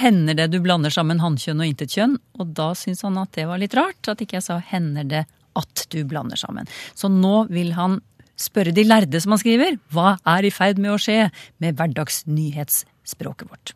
hender 0.00 0.36
det 0.38 0.50
du 0.52 0.58
blander 0.64 0.92
sammen 0.92 1.22
hannkjønn 1.22 1.62
og 1.62 1.70
intetkjønn? 1.70 2.18
Og 2.40 2.52
da 2.56 2.72
syns 2.78 3.04
han 3.06 3.18
at 3.20 3.32
det 3.36 3.46
var 3.48 3.62
litt 3.62 3.76
rart, 3.76 4.00
at 4.12 4.22
ikke 4.22 4.38
jeg 4.38 4.48
sa 4.48 4.60
hender 4.72 5.08
det 5.08 5.24
at 5.56 5.86
du 5.92 6.02
blander 6.08 6.38
sammen. 6.40 6.68
Så 6.94 7.08
nå 7.12 7.46
vil 7.52 7.72
han 7.78 8.00
spørre 8.36 8.74
de 8.76 8.84
lærde, 8.84 9.20
som 9.20 9.32
han 9.32 9.40
skriver, 9.40 9.80
hva 9.92 10.18
er 10.36 10.46
i 10.46 10.52
ferd 10.52 10.80
med 10.82 10.92
å 10.92 11.00
skje 11.00 11.26
med 11.62 11.78
hverdagsnyhetsspråket 11.78 13.50
vårt? 13.50 13.72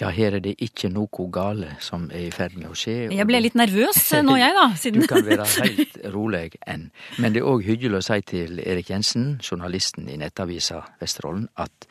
Ja, 0.00 0.08
her 0.10 0.34
er 0.34 0.42
det 0.42 0.56
ikke 0.64 0.88
noe 0.90 1.28
gale 1.30 1.76
som 1.84 2.08
er 2.10 2.26
i 2.26 2.32
ferd 2.34 2.56
med 2.58 2.72
å 2.72 2.76
skje. 2.76 3.12
Jeg 3.12 3.26
ble 3.28 3.38
litt 3.44 3.56
nervøs 3.58 4.00
nå, 4.26 4.34
jeg, 4.40 4.54
da. 4.56 4.64
Siden... 4.78 5.04
Du 5.04 5.10
kan 5.10 5.26
være 5.26 5.46
helt 5.46 5.98
rolig 6.14 6.44
enn. 6.66 6.88
Men 7.22 7.34
det 7.34 7.42
er 7.42 7.50
òg 7.50 7.66
hyggelig 7.68 8.00
å 8.00 8.06
si 8.08 8.18
til 8.32 8.62
Erik 8.64 8.90
Jensen, 8.90 9.36
journalisten 9.44 10.08
i 10.10 10.18
nettavisa 10.20 10.82
Vesterålen, 11.00 11.46
at 11.60 11.86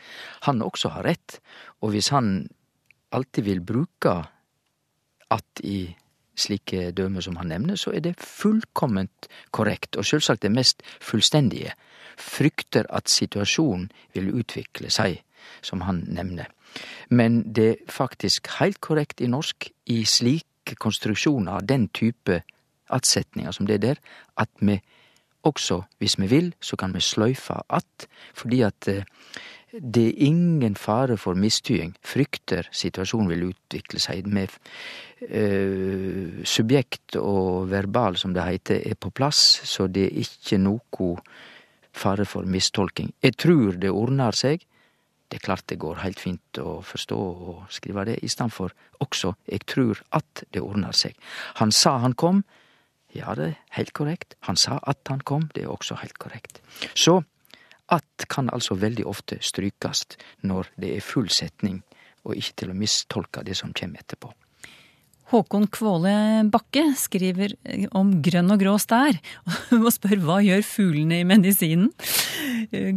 han 0.47 0.65
også 0.65 0.91
har 0.97 1.07
rett. 1.07 1.39
Og 1.81 1.95
hvis 1.95 2.11
han 2.11 2.49
alltid 3.11 3.45
vil 3.45 3.61
bruke 3.61 4.13
at 5.31 5.63
i 5.63 5.95
slike 6.41 6.91
døme 6.95 7.21
som 7.21 7.37
han 7.39 7.51
nevner, 7.51 7.75
så 7.75 7.93
er 7.95 8.03
det 8.05 8.19
fullkomment 8.19 9.27
korrekt, 9.51 9.97
og 9.97 10.07
sjølvsagt 10.07 10.43
det 10.45 10.51
mest 10.53 10.83
fullstendige. 11.03 11.75
Frykter 12.17 12.87
at 12.89 13.09
situasjonen 13.11 13.89
vil 14.15 14.31
utvikle 14.35 14.91
seg, 14.93 15.21
som 15.61 15.83
han 15.85 16.03
nevner. 16.07 16.49
Men 17.09 17.41
det 17.53 17.67
er 17.69 17.91
faktisk 17.91 18.47
heilt 18.59 18.79
korrekt 18.81 19.21
i 19.21 19.29
norsk, 19.29 19.69
i 19.91 20.03
slike 20.07 20.77
konstruksjoner 20.79 21.59
av 21.59 21.67
den 21.67 21.89
type 21.89 22.41
attsetninger 22.91 23.51
som 23.55 23.67
det 23.67 23.79
er 23.79 23.85
der, 23.85 24.01
at 24.39 24.51
vi 24.59 24.79
også, 25.43 25.81
hvis 25.97 26.19
vi 26.19 26.27
vil, 26.29 26.53
så 26.61 26.77
kan 26.77 26.93
vi 26.93 27.01
sløyfe 27.01 27.53
att, 27.69 28.07
fordi 28.33 28.61
at 28.61 28.87
eh, 28.87 29.03
det 29.71 30.03
er 30.07 30.25
ingen 30.27 30.75
fare 30.75 31.15
for 31.17 31.37
mistyding. 31.39 31.93
Frykter 32.03 32.67
situasjonen 32.75 33.29
vil 33.31 33.45
utvikle 33.51 34.01
seg. 34.03 34.27
Med 34.27 34.51
øh, 35.29 36.41
subjekt 36.43 37.15
og 37.19 37.69
verbal, 37.71 38.17
som 38.19 38.35
det 38.35 38.43
heter, 38.43 38.81
er 38.91 38.99
på 38.99 39.13
plass, 39.15 39.61
så 39.67 39.87
det 39.87 40.09
er 40.09 40.19
ikke 40.25 40.59
noe 40.59 41.15
fare 41.91 42.25
for 42.27 42.47
mistolking. 42.47 43.13
Jeg 43.23 43.37
tror 43.39 43.79
det 43.79 43.91
ordnar 43.91 44.35
seg. 44.35 44.65
Det 45.31 45.39
er 45.39 45.45
klart 45.45 45.69
det 45.71 45.79
går 45.79 46.01
heilt 46.03 46.19
fint 46.19 46.59
å 46.59 46.81
forstå 46.83 47.17
og 47.17 47.67
skrive 47.71 48.03
det, 48.09 48.17
i 48.23 48.27
stedet 48.27 48.51
for 48.51 48.73
også 48.99 49.33
'jeg 49.47 49.65
tror 49.65 50.01
at 50.11 50.43
det 50.51 50.61
ordnar 50.61 50.91
seg'. 50.91 51.15
Han 51.55 51.71
sa 51.71 51.97
han 51.99 52.13
kom. 52.13 52.43
Ja, 53.15 53.35
det 53.35 53.47
er 53.47 53.55
heilt 53.71 53.93
korrekt. 53.93 54.35
Han 54.41 54.55
sa 54.55 54.79
at 54.87 54.97
han 55.07 55.19
kom. 55.19 55.49
Det 55.55 55.63
er 55.63 55.67
også 55.67 55.95
heilt 55.95 56.19
korrekt. 56.19 56.61
Så 56.95 57.23
at 57.91 58.25
kan 58.31 58.49
altså 58.53 58.77
veldig 58.79 59.05
ofte 59.09 59.39
strykast 59.43 60.17
når 60.47 60.71
det 60.79 60.95
er 60.95 61.05
full 61.05 61.29
setning, 61.29 61.81
og 62.23 62.37
ikke 62.37 62.57
til 62.61 62.71
å 62.71 62.77
mistolke 62.77 63.43
det 63.43 63.57
som 63.57 63.73
kommer 63.75 64.03
etterpå. 64.03 64.31
Håkon 65.31 65.63
Kvåle 65.71 66.13
Bakke 66.51 66.89
skriver 66.99 67.53
om 67.95 68.17
grønn 68.23 68.51
og 68.51 68.59
grå 68.59 68.73
stær, 68.81 69.15
og 69.77 69.87
spør 69.95 70.19
hva 70.25 70.41
gjør 70.43 70.65
fuglene 70.67 71.21
i 71.21 71.27
medisinen? 71.27 71.87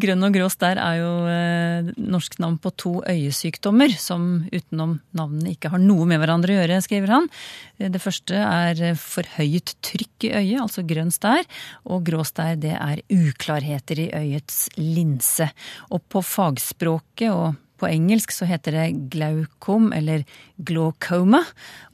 Grønn 0.03 0.27
og 0.27 0.35
grå 0.35 0.49
stær 0.53 0.81
er 0.83 0.99
jo 0.99 1.13
eh, 1.31 1.93
norsk 1.99 2.37
navn 2.43 2.59
på 2.63 2.73
to 2.79 2.95
øyesykdommer 3.11 3.95
som 3.99 4.45
utenom 4.51 4.99
navnene 5.17 5.55
ikke 5.55 5.71
har 5.73 5.83
noe 5.83 6.09
med 6.11 6.21
hverandre 6.23 6.57
å 6.57 6.59
gjøre, 6.59 6.83
skriver 6.85 7.15
han. 7.17 7.31
Eh, 7.79 7.91
Det 7.95 8.03
første 8.03 8.43
er 8.43 8.83
eh, 8.91 8.99
forhøyet 8.99 9.77
trykk 9.87 10.29
i 10.29 10.35
øyet, 10.35 10.63
altså 10.67 10.85
grønn 10.87 11.15
stær. 11.15 11.47
Og 11.87 12.05
grå 12.07 12.27
stær, 12.27 12.59
det 12.61 12.75
er 12.75 13.03
uklarheter 13.15 14.07
i 14.07 14.11
øyets 14.11 14.67
linse. 14.81 15.49
Og 15.95 16.03
på 16.11 16.23
fagspråket 16.25 17.31
og 17.31 17.55
på 17.85 17.93
engelsk 17.93 18.33
så 18.33 18.49
heter 18.49 18.79
det 18.79 18.87
glaukom 19.13 19.93
eller 19.93 20.25
glaucoma. 20.57 21.45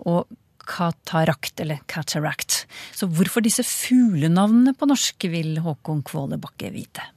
Og 0.07 0.31
katarakt 0.71 1.61
eller 1.61 1.81
cataract. 1.91 2.67
Så 2.95 3.09
hvorfor 3.11 3.43
disse 3.43 3.65
fuglenavnene 3.67 4.75
på 4.79 4.87
norsk, 4.87 5.27
vil 5.33 5.59
Håkon 5.65 6.05
Kvåle 6.07 6.39
Bakke 6.39 6.71
vite. 6.71 7.09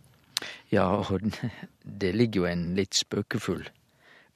Ja, 0.74 0.88
og 0.90 1.28
det 2.02 2.14
ligger 2.16 2.44
jo 2.44 2.50
en 2.50 2.66
litt 2.78 2.98
spøkefull 2.98 3.68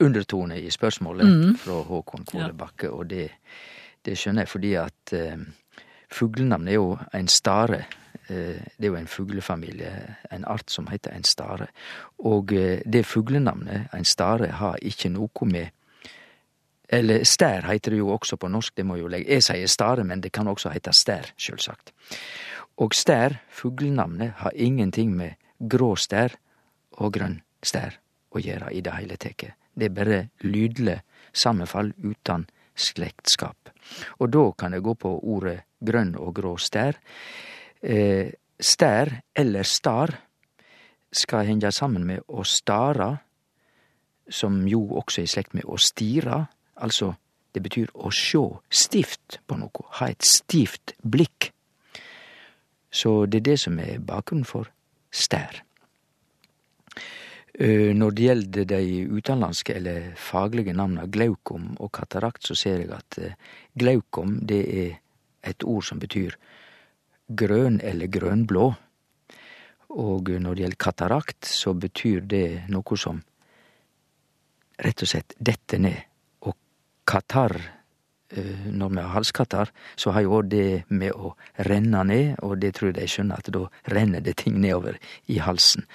undertone 0.04 0.60
i 0.62 0.70
spørsmålet 0.70 1.58
fra 1.58 1.80
Håkon 1.88 2.28
Kvåle 2.28 2.54
Bakke, 2.54 2.92
og 2.94 3.08
det, 3.10 3.26
det 4.06 4.14
skjønner 4.14 4.46
jeg 4.46 4.52
fordi 4.52 4.74
at 4.78 5.14
eh, 5.18 5.40
fuglenavn 6.14 6.68
er 6.70 6.78
jo 6.78 6.92
en 7.18 7.30
stare. 7.32 7.82
Eh, 8.28 8.60
det 8.76 8.84
er 8.84 8.92
jo 8.92 8.98
en 8.98 9.10
fuglefamilie, 9.10 9.92
en 10.32 10.44
art 10.44 10.70
som 10.70 10.86
heter 10.86 11.14
en 11.16 11.24
stare. 11.24 11.68
Og 12.18 12.52
eh, 12.52 12.82
det 12.84 13.06
fuglenavnet, 13.06 13.88
en 13.94 14.04
stare, 14.04 14.52
har 14.60 14.78
ikke 14.82 15.12
noe 15.14 15.48
med 15.48 15.74
eller 16.88 17.24
stær 17.28 17.66
heter 17.68 17.92
det 17.92 17.98
jo 17.98 18.08
også 18.14 18.38
på 18.40 18.48
norsk, 18.48 18.72
det 18.76 18.86
må 18.86 18.96
jo 18.96 19.10
legge 19.12 19.28
Jeg 19.28 19.44
sier 19.44 19.68
stare, 19.68 20.04
men 20.04 20.22
det 20.24 20.32
kan 20.32 20.48
også 20.48 20.70
hete 20.72 20.92
stær, 20.96 21.34
sjølvsagt. 21.36 21.92
Og 22.80 22.94
stær, 22.96 23.42
fuglenavnet, 23.50 24.32
har 24.40 24.54
ingenting 24.54 25.12
med 25.16 25.36
grå 25.58 25.96
stær 25.96 26.38
og 26.96 27.12
grønn 27.12 27.42
stær 27.62 27.98
å 28.32 28.40
gjøre 28.40 28.72
i 28.72 28.80
det 28.80 28.94
hele 28.96 29.16
tatt. 29.20 29.52
Det 29.74 29.90
er 29.90 29.94
bare 29.94 30.20
lydleg 30.40 31.04
sammenfall 31.32 31.92
uten 32.00 32.46
slektskap. 32.74 33.68
Og 34.18 34.32
da 34.32 34.50
kan 34.58 34.72
jeg 34.72 34.86
gå 34.86 34.94
på 34.94 35.12
ordet 35.18 35.60
grønn 35.84 36.14
og 36.16 36.34
grå 36.38 36.56
stær. 36.56 36.96
Eh, 37.82 38.32
stær, 38.60 39.12
eller 39.34 39.62
star, 39.62 40.14
skal 41.12 41.46
henge 41.46 41.70
sammen 41.72 42.04
med 42.06 42.24
å 42.28 42.44
stara, 42.44 43.12
som 44.28 44.66
jo 44.68 44.82
også 44.98 45.22
er 45.22 45.28
i 45.28 45.30
slekt 45.30 45.54
med 45.56 45.64
å 45.64 45.78
stira. 45.80 46.42
Altså, 46.82 47.14
det 47.54 47.62
betyr 47.64 47.92
å 47.94 48.10
sjå 48.12 48.42
stivt 48.68 49.38
på 49.46 49.56
noe, 49.56 49.86
ha 50.00 50.10
et 50.10 50.26
stivt 50.26 50.92
blikk. 51.02 51.52
Så 52.90 53.26
det 53.26 53.42
er 53.42 53.48
det 53.52 53.56
som 53.60 53.78
er 53.80 54.02
bakgrunnen 54.04 54.48
for 54.48 54.68
stær. 55.10 55.62
Eh, 57.58 57.94
Når 57.94 58.10
det 58.10 58.24
gjelder 58.24 58.64
de 58.64 59.06
utenlandske 59.10 59.74
eller 59.74 60.12
faglege 60.16 60.72
navna 60.72 61.06
glaukom 61.06 61.76
og 61.78 61.92
katarakt, 61.92 62.44
så 62.46 62.54
ser 62.54 62.78
jeg 62.78 62.92
at 62.94 63.18
eh, 63.18 63.34
glaukom 63.74 64.38
det 64.46 64.62
er 64.68 64.98
et 65.42 65.64
ord 65.64 65.84
som 65.84 65.98
betyr 65.98 66.36
grønn 67.28 67.80
eller 67.84 68.10
grønblå. 68.10 68.68
Og 69.88 70.28
når 70.28 70.54
det 70.54 70.62
gjelder 70.64 70.84
katarakt, 70.84 71.48
så 71.48 71.72
betyr 71.74 72.20
det 72.28 72.46
noe 72.72 73.00
som 73.00 73.22
rett 74.84 75.02
og 75.02 75.10
slett 75.10 75.34
detter 75.40 75.80
ned. 75.80 75.98
Og 76.44 76.54
katarr, 77.08 77.56
eh, 78.30 78.68
når 78.68 78.92
vi 78.92 79.00
har 79.00 79.14
halskatar, 79.14 79.72
så 79.96 80.12
har 80.12 80.26
jo 80.26 80.42
det 80.42 80.84
med 80.88 81.12
å 81.12 81.34
renne 81.56 82.04
ned, 82.04 82.36
og 82.42 82.58
det 82.60 82.74
tror 82.74 82.92
jeg 82.92 82.98
de 83.00 83.08
skjønner, 83.08 83.38
at 83.38 83.50
da 83.50 83.64
renner 83.94 84.20
det 84.20 84.36
ting 84.36 84.60
nedover 84.60 84.98
i 85.26 85.38
halsen. 85.38 85.86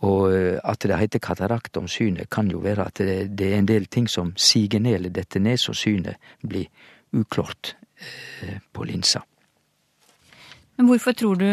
Og 0.00 0.32
eh, 0.32 0.58
at 0.64 0.80
det 0.80 0.98
heter 0.98 1.18
katarakt 1.20 1.76
om 1.76 1.88
synet, 1.88 2.30
kan 2.30 2.50
jo 2.50 2.64
være 2.64 2.88
at 2.88 3.04
det, 3.04 3.36
det 3.36 3.52
er 3.52 3.58
en 3.58 3.68
del 3.68 3.86
ting 3.86 4.08
som 4.08 4.32
siger 4.36 4.80
ned 4.80 4.94
eller 4.94 5.10
detter 5.10 5.40
ned, 5.40 5.60
så 5.60 5.76
synet 5.76 6.16
blir 6.40 6.66
uklart 7.12 7.76
eh, 8.42 8.58
på 8.72 8.84
linsa. 8.84 9.22
Men 10.76 10.90
hvorfor 10.90 11.14
tror 11.16 11.38
du 11.40 11.46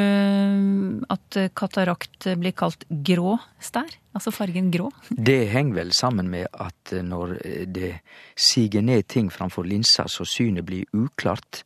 at 1.13 1.38
katarakt 1.55 2.27
blir 2.39 2.51
kalt 2.51 2.83
grå 3.07 3.38
stær? 3.63 3.88
Altså 4.13 4.33
fargen 4.36 4.67
grå? 4.73 4.89
Det 5.09 5.47
henger 5.53 5.77
vel 5.79 5.93
sammen 5.95 6.27
med 6.29 6.49
at 6.51 6.91
når 7.07 7.38
det 7.71 7.93
siger 8.36 8.83
ned 8.83 9.07
ting 9.07 9.31
framfor 9.31 9.63
linsa 9.63 10.09
så 10.12 10.27
synet 10.27 10.67
blir 10.67 10.83
uklart, 10.91 11.63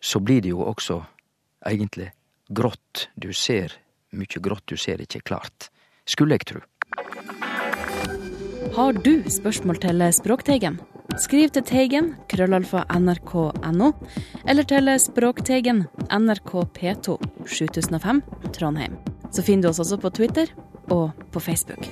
så 0.00 0.20
blir 0.24 0.40
det 0.40 0.54
jo 0.54 0.64
også 0.64 1.02
egentlig 1.68 2.10
grått. 2.48 3.08
Du 3.14 3.32
ser 3.32 3.76
mye 4.16 4.40
grått, 4.40 4.64
du 4.64 4.76
ser 4.80 5.02
ikke 5.04 5.20
klart. 5.20 5.68
Skulle 6.08 6.38
jeg 6.38 6.48
tru. 6.48 6.60
Har 8.76 8.92
du 8.92 9.24
spørsmål 9.30 9.80
til 9.84 10.08
Språkteigen? 10.16 10.80
Skriv 11.14 11.52
til 11.54 11.64
Teigen, 11.64 12.12
krøllalfa 12.28 12.82
nrk.no, 12.98 13.92
eller 14.44 14.66
til 14.68 14.90
Språkteigen, 15.00 15.84
NRK 16.10 16.52
P2, 16.76 17.16
7005, 17.46 18.22
Trondheim. 18.56 18.98
Så 19.30 19.44
finner 19.46 19.68
du 19.68 19.70
oss 19.70 19.80
også 19.84 20.00
på 20.02 20.12
Twitter 20.18 20.50
og 20.92 21.14
på 21.32 21.42
Facebook. 21.42 21.86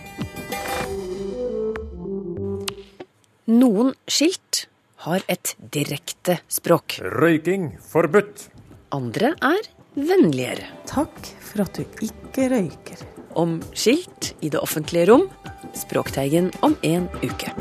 Noen 3.45 3.93
skilt 4.09 4.67
har 5.05 5.25
et 5.29 5.55
direkte 5.75 6.39
språk. 6.49 6.99
Røyking 7.05 7.75
forbudt. 7.85 8.49
Andre 8.95 9.35
er 9.45 9.69
vennligere. 9.95 10.71
Takk 10.89 11.29
for 11.45 11.65
at 11.67 11.77
du 11.77 12.05
ikke 12.05 12.49
røyker. 12.53 13.05
Om 13.37 13.59
skilt 13.77 14.33
i 14.41 14.51
det 14.53 14.63
offentlige 14.63 15.11
rom. 15.13 15.29
Språkteigen 15.77 16.53
om 16.65 16.77
en 16.87 17.11
uke. 17.21 17.53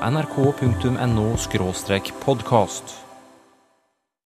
nrk.no 0.00 1.36
podkast. 2.12 3.05